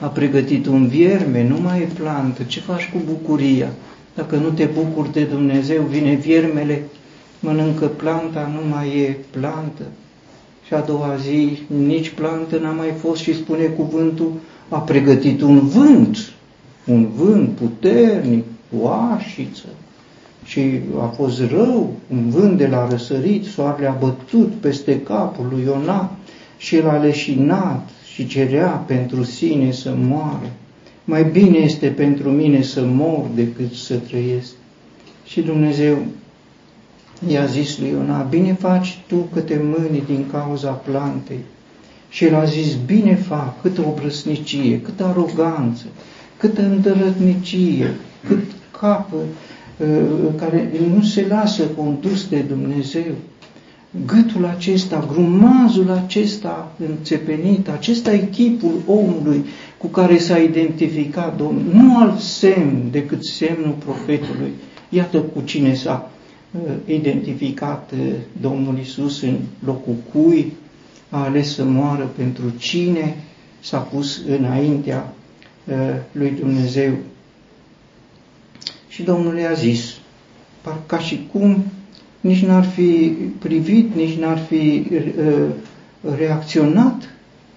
a 0.00 0.06
pregătit 0.06 0.66
un 0.66 0.86
vierme, 0.86 1.48
nu 1.48 1.60
mai 1.60 1.80
e 1.80 1.88
plantă. 2.00 2.42
Ce 2.42 2.60
faci 2.60 2.90
cu 2.92 2.98
bucuria? 3.06 3.68
Dacă 4.14 4.36
nu 4.36 4.48
te 4.48 4.64
bucuri 4.64 5.12
de 5.12 5.22
Dumnezeu, 5.22 5.82
vine 5.82 6.14
viermele, 6.14 6.82
mănâncă 7.40 7.86
planta, 7.86 8.50
nu 8.54 8.68
mai 8.68 8.98
e 8.98 9.16
plantă. 9.30 9.82
Și 10.66 10.74
a 10.74 10.80
doua 10.80 11.16
zi 11.16 11.58
nici 11.86 12.10
plantă 12.10 12.58
n-a 12.58 12.70
mai 12.70 12.92
fost 13.00 13.20
și 13.20 13.34
spune 13.34 13.64
cuvântul, 13.64 14.32
a 14.68 14.78
pregătit 14.78 15.40
un 15.40 15.68
vânt, 15.68 16.32
un 16.86 17.08
vânt 17.16 17.48
puternic, 17.48 18.44
oașiță. 18.80 19.68
Și 20.44 20.80
a 21.00 21.04
fost 21.06 21.40
rău, 21.50 21.92
un 22.10 22.30
vânt 22.30 22.58
de 22.58 22.66
la 22.66 22.88
răsărit, 22.88 23.44
soarele 23.44 23.88
a 23.88 23.92
bătut 23.92 24.52
peste 24.60 25.00
capul 25.00 25.46
lui 25.50 25.62
Iona 25.62 26.10
și 26.56 26.76
el 26.76 26.88
a 26.88 26.96
leșinat 26.96 27.88
și 28.14 28.26
cerea 28.26 28.68
pentru 28.68 29.22
sine 29.22 29.70
să 29.70 29.94
moară. 29.96 30.50
Mai 31.04 31.24
bine 31.24 31.58
este 31.58 31.86
pentru 31.86 32.30
mine 32.30 32.62
să 32.62 32.84
mor 32.84 33.26
decât 33.34 33.72
să 33.72 33.94
trăiesc. 33.94 34.52
Și 35.24 35.40
Dumnezeu 35.40 35.98
i-a 37.28 37.44
zis 37.44 37.78
lui 37.78 37.88
Iona, 37.88 38.22
bine 38.22 38.52
faci 38.52 38.98
tu 39.06 39.16
că 39.16 39.40
te 39.40 39.60
mâni 39.62 40.02
din 40.06 40.24
cauza 40.30 40.70
plantei. 40.70 41.40
Și 42.08 42.24
el 42.24 42.34
a 42.34 42.44
zis, 42.44 42.74
bine 42.86 43.14
fac, 43.14 43.62
câtă 43.62 43.80
obrăsnicie, 43.80 44.80
câtă 44.80 45.04
aroganță, 45.04 45.84
câtă 46.36 46.62
îndărătnicie, 46.62 47.94
cât 48.26 48.50
cap 48.80 49.12
uh, 49.12 49.88
care 50.36 50.70
nu 50.94 51.02
se 51.02 51.26
lasă 51.28 51.62
condus 51.62 52.28
de 52.28 52.38
Dumnezeu. 52.38 53.14
Gâtul 54.06 54.44
acesta, 54.44 55.06
grumazul 55.12 55.90
acesta 55.90 56.72
înțepenit, 56.88 57.68
acesta 57.68 58.12
e 58.12 58.28
chipul 58.30 58.74
omului 58.86 59.44
cu 59.78 59.86
care 59.86 60.18
s-a 60.18 60.38
identificat 60.38 61.36
Domnul, 61.36 61.62
nu 61.74 61.98
alt 61.98 62.20
semn 62.20 62.90
decât 62.90 63.24
semnul 63.24 63.74
profetului. 63.84 64.50
Iată 64.88 65.18
cu 65.20 65.40
cine 65.44 65.74
s-a 65.74 66.10
uh, 66.50 66.60
identificat 66.86 67.90
uh, 67.92 68.12
Domnul 68.40 68.78
Isus 68.78 69.22
în 69.22 69.36
locul 69.64 69.94
cui 70.12 70.52
a 71.10 71.22
ales 71.22 71.54
să 71.54 71.64
moară 71.64 72.10
pentru 72.16 72.44
cine 72.58 73.16
s-a 73.60 73.78
pus 73.78 74.20
înaintea 74.38 75.12
uh, 75.64 75.74
lui 76.12 76.30
Dumnezeu. 76.40 76.92
Și 78.88 79.02
Domnul 79.02 79.38
i-a 79.38 79.52
zis, 79.52 79.94
ca 80.86 80.98
și 80.98 81.28
cum 81.32 81.64
nici 82.24 82.44
n-ar 82.44 82.64
fi 82.64 83.12
privit, 83.38 83.94
nici 83.94 84.18
n-ar 84.18 84.38
fi 84.38 84.86
uh, 84.90 85.46
reacționat 86.18 87.08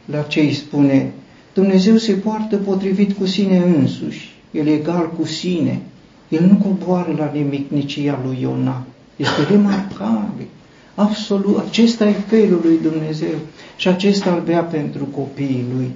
la 0.06 0.22
ce 0.22 0.40
îi 0.40 0.54
spune. 0.54 1.12
Dumnezeu 1.54 1.96
se 1.96 2.14
poartă 2.14 2.58
potrivit 2.58 3.18
cu 3.18 3.26
sine 3.26 3.58
însuși, 3.58 4.36
El 4.52 4.68
e 4.68 4.74
egal 4.74 5.12
cu 5.20 5.26
sine, 5.26 5.82
El 6.30 6.46
nu 6.46 6.56
coboară 6.56 7.16
la 7.18 7.32
nimicnicia 7.34 8.20
lui 8.26 8.38
Iona. 8.42 8.86
Este 9.16 9.44
remarcabil. 9.50 10.48
Absolut, 10.96 11.58
acesta 11.68 12.08
e 12.08 12.12
felul 12.12 12.62
lui 12.64 12.80
Dumnezeu 12.82 13.36
și 13.78 13.88
acesta 13.88 14.34
îl 14.34 14.42
bea 14.42 14.62
pentru 14.62 15.06
copiii 15.06 15.66
lui. 15.76 15.92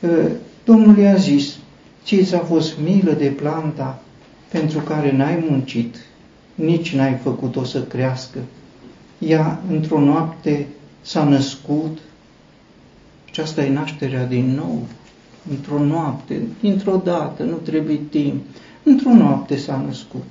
Uh, 0.00 0.30
Domnul 0.64 0.98
i-a 0.98 1.14
zis, 1.14 1.56
ție 2.04 2.22
ți-a 2.22 2.38
fost 2.38 2.72
milă 2.84 3.12
de 3.12 3.26
planta 3.26 4.02
pentru 4.48 4.78
care 4.78 5.12
n-ai 5.16 5.44
muncit, 5.48 5.96
nici 6.64 6.94
n-ai 6.94 7.18
făcut-o 7.22 7.64
să 7.64 7.82
crească. 7.82 8.38
Ea, 9.18 9.62
într-o 9.70 10.00
noapte, 10.00 10.66
s-a 11.00 11.24
născut 11.24 11.98
și 13.30 13.40
asta 13.40 13.64
e 13.64 13.72
nașterea 13.72 14.24
din 14.24 14.54
nou. 14.54 14.82
Într-o 15.50 15.84
noapte, 15.84 16.40
dintr-o 16.60 17.00
dată, 17.04 17.42
nu 17.42 17.54
trebuie 17.54 18.00
timp. 18.10 18.44
Într-o 18.82 19.12
noapte 19.12 19.56
s-a 19.56 19.84
născut. 19.86 20.24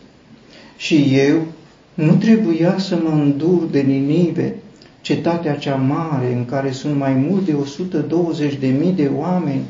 Și 0.77 1.07
eu 1.11 1.37
nu 1.93 2.13
trebuia 2.13 2.77
să 2.77 2.99
mă 3.03 3.09
îndur 3.09 3.67
de 3.71 3.79
Ninive, 3.79 4.55
cetatea 5.01 5.55
cea 5.55 5.75
mare 5.75 6.33
în 6.33 6.45
care 6.45 6.71
sunt 6.71 6.95
mai 6.97 7.13
mult 7.13 7.45
de 7.45 7.55
120.000 8.89 8.95
de 8.95 9.11
oameni 9.15 9.61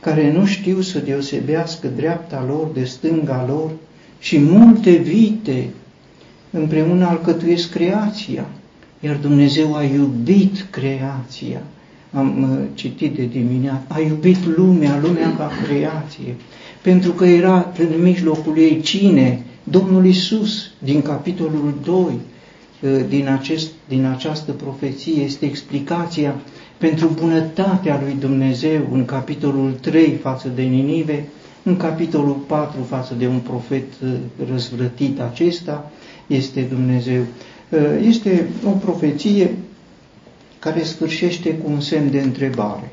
care 0.00 0.32
nu 0.32 0.46
știu 0.46 0.80
să 0.80 0.98
deosebească 0.98 1.88
dreapta 1.96 2.44
lor 2.48 2.68
de 2.72 2.84
stânga 2.84 3.44
lor 3.48 3.70
și 4.18 4.38
multe 4.38 4.90
vite 4.90 5.68
împreună 6.50 7.06
alcătuiesc 7.06 7.70
creația, 7.70 8.46
iar 9.00 9.16
Dumnezeu 9.16 9.74
a 9.74 9.82
iubit 9.82 10.66
creația. 10.70 11.62
Am 12.12 12.42
uh, 12.52 12.58
citit 12.74 13.14
de 13.14 13.24
dimineață, 13.24 13.82
a 13.88 14.00
iubit 14.00 14.56
lumea, 14.56 14.98
lumea 15.02 15.34
ca 15.36 15.50
creație, 15.64 16.34
pentru 16.82 17.12
că 17.12 17.24
era 17.24 17.72
în 17.78 18.02
mijlocul 18.02 18.58
ei 18.58 18.80
cine? 18.80 19.42
Domnul 19.62 20.06
Isus, 20.06 20.70
din 20.78 21.02
capitolul 21.02 21.74
2, 21.84 21.94
uh, 22.02 23.04
din, 23.08 23.28
acest, 23.28 23.68
din 23.88 24.04
această 24.04 24.52
profeție, 24.52 25.22
este 25.22 25.44
explicația 25.46 26.34
pentru 26.78 27.10
bunătatea 27.20 28.00
lui 28.02 28.16
Dumnezeu 28.20 28.88
în 28.92 29.04
capitolul 29.04 29.72
3 29.80 30.18
față 30.22 30.48
de 30.54 30.62
Ninive, 30.62 31.28
în 31.62 31.76
capitolul 31.76 32.34
4 32.46 32.82
față 32.88 33.14
de 33.18 33.26
un 33.26 33.38
profet 33.38 33.86
uh, 34.02 34.08
răzvrătit 34.50 35.20
acesta, 35.20 35.90
este 36.28 36.60
Dumnezeu. 36.60 37.20
Uh, 37.68 37.78
este 38.02 38.48
o 38.66 38.70
profeție 38.70 39.54
care 40.58 40.82
sfârșește 40.82 41.54
cu 41.54 41.70
un 41.70 41.80
semn 41.80 42.10
de 42.10 42.20
întrebare. 42.20 42.92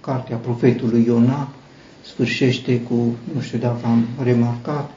Cartea 0.00 0.36
profetului 0.36 1.04
Iona 1.06 1.48
sfârșește 2.02 2.80
cu, 2.80 2.94
nu 3.34 3.40
știu 3.40 3.58
dacă 3.58 3.78
am 3.86 4.06
remarcat, 4.22 4.90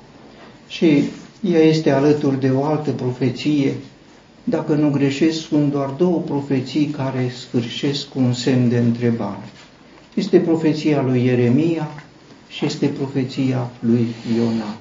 și 0.68 1.04
ea 1.42 1.60
este 1.60 1.92
alături 1.92 2.40
de 2.40 2.50
o 2.50 2.64
altă 2.64 2.92
profeție. 2.92 3.74
Dacă 4.44 4.74
nu 4.74 4.90
greșesc, 4.90 5.40
sunt 5.48 5.72
doar 5.72 5.90
două 5.90 6.20
profeții 6.20 6.86
care 6.86 7.32
sfârșesc 7.36 8.08
cu 8.08 8.20
un 8.20 8.34
semn 8.34 8.70
de 8.70 8.78
întrebare. 8.78 9.50
Este 10.14 10.40
profeția 10.40 11.02
lui 11.02 11.26
Ieremia 11.26 11.92
și 12.50 12.66
este 12.66 12.88
profeția 12.88 13.70
lui 13.80 14.08
Iona. 14.38 14.78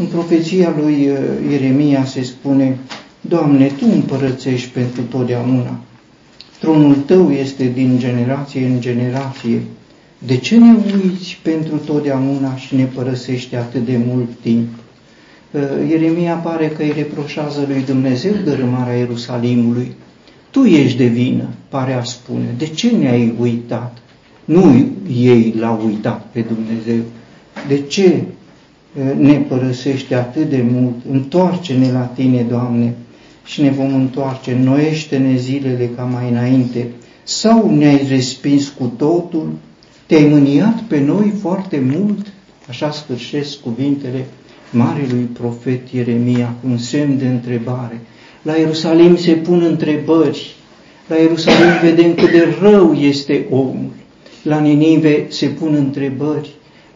În 0.00 0.06
profeția 0.06 0.74
lui 0.80 1.08
uh, 1.08 1.18
Ieremia 1.50 2.04
se 2.04 2.22
spune, 2.22 2.78
Doamne, 3.20 3.66
Tu 3.66 3.86
împărățești 3.92 4.68
pentru 4.68 5.02
totdeauna. 5.02 5.80
Tronul 6.60 6.94
Tău 6.94 7.30
este 7.30 7.70
din 7.74 7.98
generație 7.98 8.66
în 8.66 8.80
generație. 8.80 9.62
De 10.18 10.36
ce 10.36 10.58
ne 10.58 10.72
uiți 10.72 11.38
pentru 11.42 11.76
totdeauna 11.76 12.56
și 12.56 12.74
ne 12.74 12.84
părăsești 12.84 13.56
atât 13.56 13.84
de 13.84 14.00
mult 14.06 14.28
timp? 14.40 14.68
Uh, 15.50 15.60
Ieremia 15.88 16.34
pare 16.34 16.68
că 16.68 16.82
îi 16.82 16.92
reproșează 16.96 17.64
lui 17.68 17.82
Dumnezeu 17.86 18.32
dărâmarea 18.44 18.96
Ierusalimului. 18.96 19.92
Tu 20.50 20.64
ești 20.64 20.96
de 20.96 21.06
vină, 21.06 21.48
pare 21.68 21.92
a 21.92 22.02
spune. 22.02 22.54
De 22.58 22.66
ce 22.66 22.90
ne-ai 22.90 23.34
uitat? 23.40 23.98
Nu 24.44 24.86
ei 25.16 25.54
l-au 25.58 25.82
uitat 25.86 26.26
pe 26.32 26.40
Dumnezeu. 26.40 27.02
De 27.68 27.80
ce 27.80 28.22
ne 29.18 29.34
părăsește 29.34 30.14
atât 30.14 30.48
de 30.48 30.64
mult, 30.72 30.94
întoarce-ne 31.10 31.92
la 31.92 32.00
Tine, 32.00 32.42
Doamne, 32.42 32.94
și 33.44 33.62
ne 33.62 33.70
vom 33.70 33.94
întoarce, 33.94 34.56
noiește-ne 34.62 35.36
zilele 35.36 35.90
ca 35.96 36.02
mai 36.02 36.30
înainte, 36.30 36.86
sau 37.22 37.74
ne-ai 37.74 38.06
respins 38.08 38.68
cu 38.68 38.92
totul, 38.96 39.52
te-ai 40.06 40.24
mâniat 40.24 40.80
pe 40.80 41.00
noi 41.00 41.32
foarte 41.40 41.82
mult, 41.92 42.26
așa 42.68 42.90
sfârșesc 42.90 43.60
cuvintele 43.60 44.24
marelui 44.70 45.28
profet 45.32 45.88
Ieremia, 45.88 46.54
un 46.64 46.78
semn 46.78 47.18
de 47.18 47.26
întrebare. 47.26 48.00
La 48.42 48.56
Ierusalim 48.56 49.16
se 49.16 49.32
pun 49.32 49.62
întrebări, 49.62 50.54
la 51.08 51.16
Ierusalim 51.16 51.80
vedem 51.82 52.14
cât 52.14 52.30
de 52.30 52.56
rău 52.60 52.92
este 52.92 53.46
omul, 53.50 53.90
la 54.42 54.60
Ninive 54.60 55.26
se 55.28 55.46
pun 55.46 55.74
întrebări, 55.74 56.50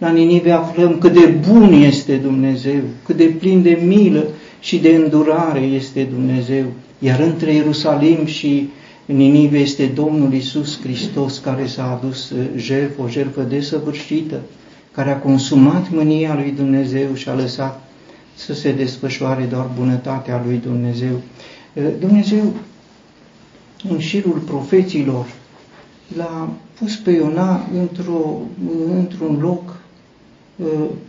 la 0.05 0.11
Ninive 0.11 0.51
aflăm 0.51 0.99
cât 0.99 1.13
de 1.13 1.27
bun 1.49 1.73
este 1.73 2.17
Dumnezeu, 2.17 2.81
cât 3.05 3.17
de 3.17 3.25
plin 3.25 3.63
de 3.63 3.79
milă 3.85 4.25
și 4.61 4.79
de 4.79 4.89
îndurare 4.89 5.61
este 5.61 6.03
Dumnezeu. 6.03 6.65
Iar 6.99 7.21
între 7.21 7.53
Ierusalim 7.53 8.27
și 8.27 8.69
Ninive 9.05 9.59
este 9.59 9.87
Domnul 9.87 10.33
Isus 10.33 10.81
Hristos 10.81 11.39
care 11.39 11.67
s-a 11.67 11.99
adus 12.01 12.31
uh, 12.31 12.39
jertfă, 12.57 13.03
o 13.03 13.09
jertfă 13.09 13.43
desăvârșită, 13.43 14.41
care 14.93 15.11
a 15.11 15.19
consumat 15.19 15.91
mânia 15.91 16.35
lui 16.35 16.53
Dumnezeu 16.57 17.15
și 17.15 17.29
a 17.29 17.35
lăsat 17.35 17.89
să 18.35 18.55
se 18.55 18.73
desfășoare 18.73 19.45
doar 19.51 19.71
bunătatea 19.79 20.43
lui 20.47 20.61
Dumnezeu. 20.65 21.21
Uh, 21.73 21.83
Dumnezeu, 22.01 22.53
în 23.91 23.99
șirul 23.99 24.43
profeților, 24.47 25.27
l-a 26.17 26.51
pus 26.79 26.97
pe 26.97 27.11
Iona 27.11 27.67
într-o, 27.81 28.41
într-un 28.99 29.39
loc 29.41 29.83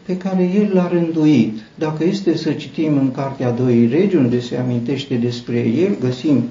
pe 0.06 0.18
care 0.18 0.44
el 0.44 0.72
l-a 0.74 0.88
rânduit. 0.88 1.58
Dacă 1.76 2.04
este 2.04 2.38
să 2.38 2.52
citim 2.52 2.98
în 2.98 3.12
Cartea 3.12 3.52
2 3.52 3.88
Regi, 3.88 4.16
unde 4.16 4.40
se 4.40 4.58
amintește 4.58 5.16
despre 5.16 5.58
el, 5.58 5.98
găsim 6.00 6.44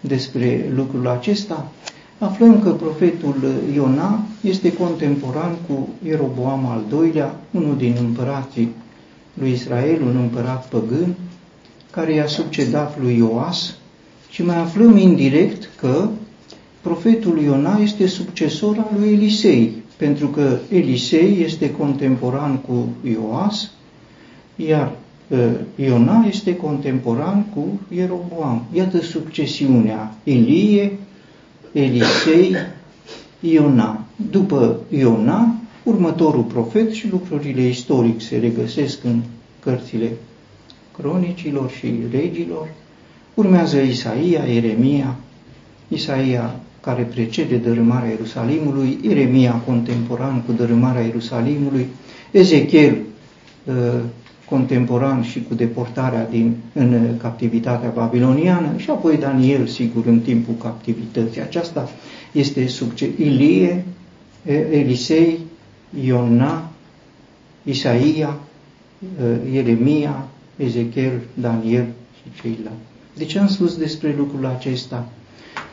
despre 0.00 0.72
lucrul 0.74 1.08
acesta, 1.08 1.72
aflăm 2.18 2.60
că 2.60 2.70
profetul 2.70 3.34
Iona 3.74 4.26
este 4.40 4.72
contemporan 4.72 5.56
cu 5.68 5.88
Ieroboam 6.06 6.66
al 6.66 6.82
II-lea, 7.04 7.40
unul 7.50 7.76
din 7.76 7.96
împărații 8.00 8.68
lui 9.34 9.50
Israel, 9.50 10.02
un 10.02 10.16
împărat 10.16 10.68
păgân, 10.68 11.14
care 11.90 12.12
i-a 12.14 12.26
succedat 12.26 13.00
lui 13.00 13.16
Ioas 13.16 13.74
și 14.30 14.42
mai 14.42 14.56
aflăm 14.58 14.96
indirect 14.96 15.70
că 15.80 16.08
profetul 16.80 17.40
Iona 17.40 17.78
este 17.82 18.06
succesor 18.06 18.76
al 18.78 18.98
lui 18.98 19.12
Elisei, 19.12 19.72
pentru 19.96 20.28
că 20.28 20.58
Elisei 20.70 21.42
este 21.44 21.70
contemporan 21.70 22.56
cu 22.56 22.88
Ioas, 23.10 23.70
iar 24.56 24.92
uh, 25.28 25.38
Iona 25.76 26.24
este 26.28 26.56
contemporan 26.56 27.44
cu 27.54 27.80
Ieroboam. 27.94 28.64
Iată 28.72 29.00
succesiunea 29.00 30.14
Elie, 30.24 30.92
Elisei, 31.72 32.56
Iona. 33.40 34.00
După 34.30 34.80
Iona, 34.90 35.54
următorul 35.82 36.42
profet 36.42 36.92
și 36.92 37.08
lucrurile 37.10 37.62
istoric 37.62 38.20
se 38.20 38.36
regăsesc 38.36 39.04
în 39.04 39.22
cărțile 39.60 40.12
cronicilor 40.98 41.70
și 41.70 41.94
regilor. 42.10 42.68
Urmează 43.34 43.78
Isaia, 43.80 44.44
Eremia, 44.46 45.16
Isaia 45.88 46.60
care 46.86 47.02
precede 47.02 47.56
dărâmarea 47.56 48.08
Ierusalimului, 48.08 48.98
Iremia 49.02 49.52
contemporan 49.52 50.42
cu 50.42 50.52
dărâmarea 50.52 51.02
Ierusalimului, 51.02 51.86
Ezechiel 52.30 52.96
uh, 53.64 53.74
contemporan 54.48 55.22
și 55.22 55.42
cu 55.42 55.54
deportarea 55.54 56.26
din, 56.30 56.56
în 56.72 57.16
captivitatea 57.16 57.88
babiloniană 57.88 58.68
și 58.76 58.90
apoi 58.90 59.16
Daniel, 59.16 59.66
sigur, 59.66 60.06
în 60.06 60.20
timpul 60.20 60.54
captivității. 60.62 61.40
Aceasta 61.40 61.90
este 62.32 62.66
succes. 62.66 63.08
Ilie, 63.16 63.84
Elisei, 64.70 65.38
Iona, 66.04 66.70
Isaia, 67.62 68.38
Ieremia, 69.52 70.28
Ezechiel, 70.56 71.20
Daniel 71.34 71.86
și 72.16 72.40
ceilalți. 72.40 72.78
De 73.16 73.24
ce 73.24 73.38
am 73.38 73.48
spus 73.48 73.76
despre 73.76 74.14
lucrul 74.18 74.46
acesta? 74.46 75.08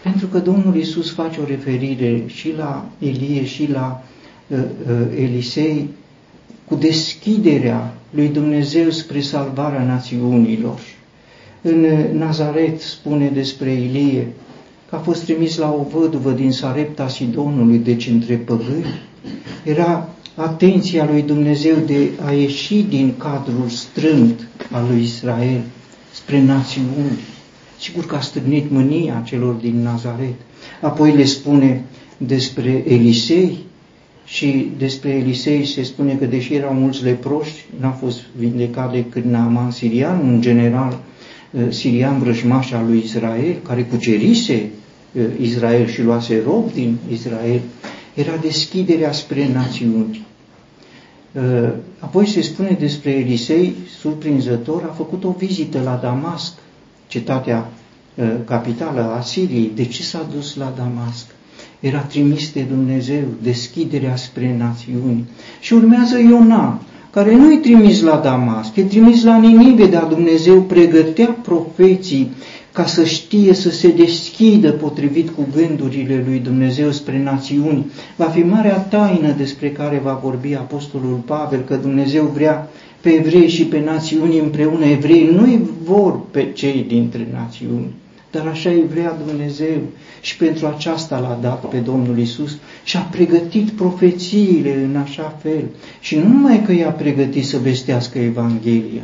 Pentru 0.04 0.28
că 0.28 0.40
Domnul 0.40 0.76
Isus 0.76 1.12
face 1.12 1.40
o 1.40 1.46
referire 1.46 2.24
și 2.26 2.54
la 2.58 2.86
Ilie 3.00 3.46
și 3.46 3.72
la 3.72 4.04
uh, 4.48 4.58
uh, 4.58 5.22
Elisei 5.22 5.90
cu 6.66 6.76
deschiderea 6.76 7.94
lui 8.10 8.28
Dumnezeu 8.28 8.90
spre 8.90 9.22
salvarea 9.22 9.84
națiunilor. 9.84 10.80
În 11.62 11.86
Nazaret 12.18 12.82
spune 12.82 13.30
despre 13.30 13.72
Ilie 13.72 14.28
că 14.90 14.96
a 14.96 14.98
fost 15.00 15.24
trimis 15.24 15.58
la 15.58 15.72
o 15.72 16.00
văduvă 16.00 16.32
din 16.32 16.52
Sarepta 16.52 17.08
Sidonului, 17.08 17.78
deci 17.78 18.08
între 18.08 18.36
păgâni. 18.36 18.86
Era 19.64 20.10
atenția 20.36 21.06
lui 21.06 21.22
Dumnezeu 21.22 21.76
de 21.86 22.10
a 22.26 22.32
ieși 22.32 22.82
din 22.82 23.14
cadrul 23.18 23.68
strânt 23.68 24.48
al 24.72 24.86
lui 24.90 25.02
Israel 25.02 25.62
spre 26.12 26.42
națiuni. 26.42 27.20
Sigur 27.84 28.06
că 28.06 28.16
a 28.16 28.20
strânit 28.20 28.72
mânia 28.72 29.24
celor 29.26 29.54
din 29.54 29.82
Nazaret. 29.82 30.34
Apoi 30.82 31.12
le 31.12 31.26
spune 31.26 31.84
despre 32.18 32.84
Elisei, 32.88 33.58
și 34.26 34.72
despre 34.78 35.10
Elisei 35.10 35.66
se 35.66 35.84
spune 35.84 36.14
că 36.14 36.26
deși 36.26 36.54
erau 36.54 36.74
mulți 36.74 37.04
leproși, 37.04 37.66
n-a 37.80 37.92
fost 37.92 38.20
vindecat 38.38 38.92
decât 38.92 39.24
Naaman 39.24 39.72
sirian, 39.72 40.20
un 40.20 40.42
general 40.42 41.00
uh, 41.52 41.62
sirian 41.70 42.20
vrăjmaș 42.20 42.72
al 42.72 42.86
lui 42.86 43.02
Israel, 43.04 43.56
care 43.68 43.84
cucerise 43.84 44.70
uh, 45.12 45.24
Israel 45.42 45.88
și 45.88 46.02
luase 46.02 46.42
rob 46.46 46.74
din 46.74 46.98
Israel, 47.12 47.62
era 48.14 48.36
deschiderea 48.42 49.12
spre 49.12 49.50
națiuni. 49.54 50.26
Uh, 51.32 51.70
apoi 52.00 52.28
se 52.28 52.42
spune 52.42 52.78
despre 52.80 53.12
Elisei, 53.12 53.74
surprinzător, 54.00 54.84
a 54.90 54.94
făcut 54.94 55.24
o 55.24 55.36
vizită 55.38 55.82
la 55.84 56.00
Damasc, 56.02 56.54
cetatea 57.14 57.70
capitală 58.46 59.14
a 59.18 59.22
Siriei. 59.22 59.72
De 59.76 59.86
ce 59.86 60.04
s-a 60.04 60.28
dus 60.36 60.56
la 60.56 60.74
Damasc? 60.78 61.26
era 61.80 62.00
trimis 62.00 62.54
de 62.54 62.62
Dumnezeu, 62.62 63.24
deschiderea 63.42 64.16
spre 64.16 64.56
națiuni. 64.58 65.26
Și 65.60 65.74
urmează 65.74 66.20
Iona, 66.20 66.82
care 67.10 67.36
nu 67.36 67.54
e 67.54 67.58
trimis 67.58 68.02
la 68.02 68.16
Damasc, 68.16 68.76
e 68.76 68.84
trimis 68.84 69.24
la 69.24 69.38
Ninive, 69.38 69.88
dar 69.88 70.04
Dumnezeu 70.04 70.62
pregătea 70.62 71.28
profeții 71.28 72.32
ca 72.72 72.86
să 72.86 73.04
știe 73.04 73.54
să 73.54 73.70
se 73.70 73.88
deschidă 73.88 74.72
potrivit 74.72 75.30
cu 75.30 75.48
gândurile 75.56 76.24
lui 76.28 76.40
Dumnezeu 76.40 76.92
spre 76.92 77.24
națiuni. 77.24 77.86
Va 78.16 78.26
fi 78.26 78.40
marea 78.40 78.78
taină 78.78 79.34
despre 79.38 79.72
care 79.72 80.02
va 80.04 80.20
vorbi 80.24 80.54
Apostolul 80.54 81.22
Pavel, 81.26 81.60
că 81.60 81.76
Dumnezeu 81.76 82.26
vrea 82.26 82.70
pe 83.04 83.10
evrei 83.10 83.48
și 83.50 83.66
pe 83.66 83.80
națiuni 83.80 84.40
împreună. 84.40 84.86
Evrei 84.86 85.30
nu 85.36 85.70
vor 85.84 86.20
pe 86.32 86.52
cei 86.54 86.86
dintre 86.88 87.28
națiuni, 87.32 87.94
dar 88.32 88.48
așa 88.48 88.70
îi 88.70 88.84
vrea 88.92 89.18
Dumnezeu 89.28 89.82
și 90.22 90.38
pentru 90.38 90.66
aceasta 90.68 91.20
l-a 91.20 91.40
dat 91.42 91.70
pe 91.70 91.78
Domnul 91.78 92.18
Isus 92.18 92.58
și 92.84 92.98
a 92.98 93.00
pregătit 93.00 93.70
profețiile 93.70 94.84
în 94.90 94.96
așa 94.96 95.40
fel. 95.42 95.64
Și 96.00 96.16
nu 96.16 96.28
numai 96.28 96.64
că 96.66 96.72
i-a 96.72 96.90
pregătit 96.90 97.46
să 97.46 97.58
vestească 97.58 98.20
Evanghelia, 98.20 99.04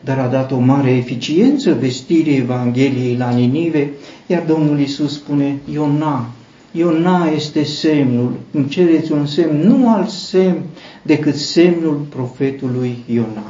dar 0.00 0.18
a 0.18 0.26
dat 0.26 0.52
o 0.52 0.58
mare 0.58 0.90
eficiență 0.90 1.76
vestirii 1.80 2.36
Evangheliei 2.36 3.16
la 3.16 3.30
Ninive, 3.30 3.90
iar 4.26 4.42
Domnul 4.46 4.80
Isus 4.80 5.14
spune, 5.14 5.58
Iona, 5.72 6.30
Iona 6.72 7.30
este 7.34 7.64
semnul, 7.64 8.32
îmi 8.50 8.68
cereți 8.68 9.12
un 9.12 9.26
semn, 9.26 9.60
nu 9.68 9.88
alt 9.94 10.08
semn 10.08 10.62
decât 11.08 11.36
semnul 11.36 11.94
profetului 11.94 12.98
Iona. 13.06 13.42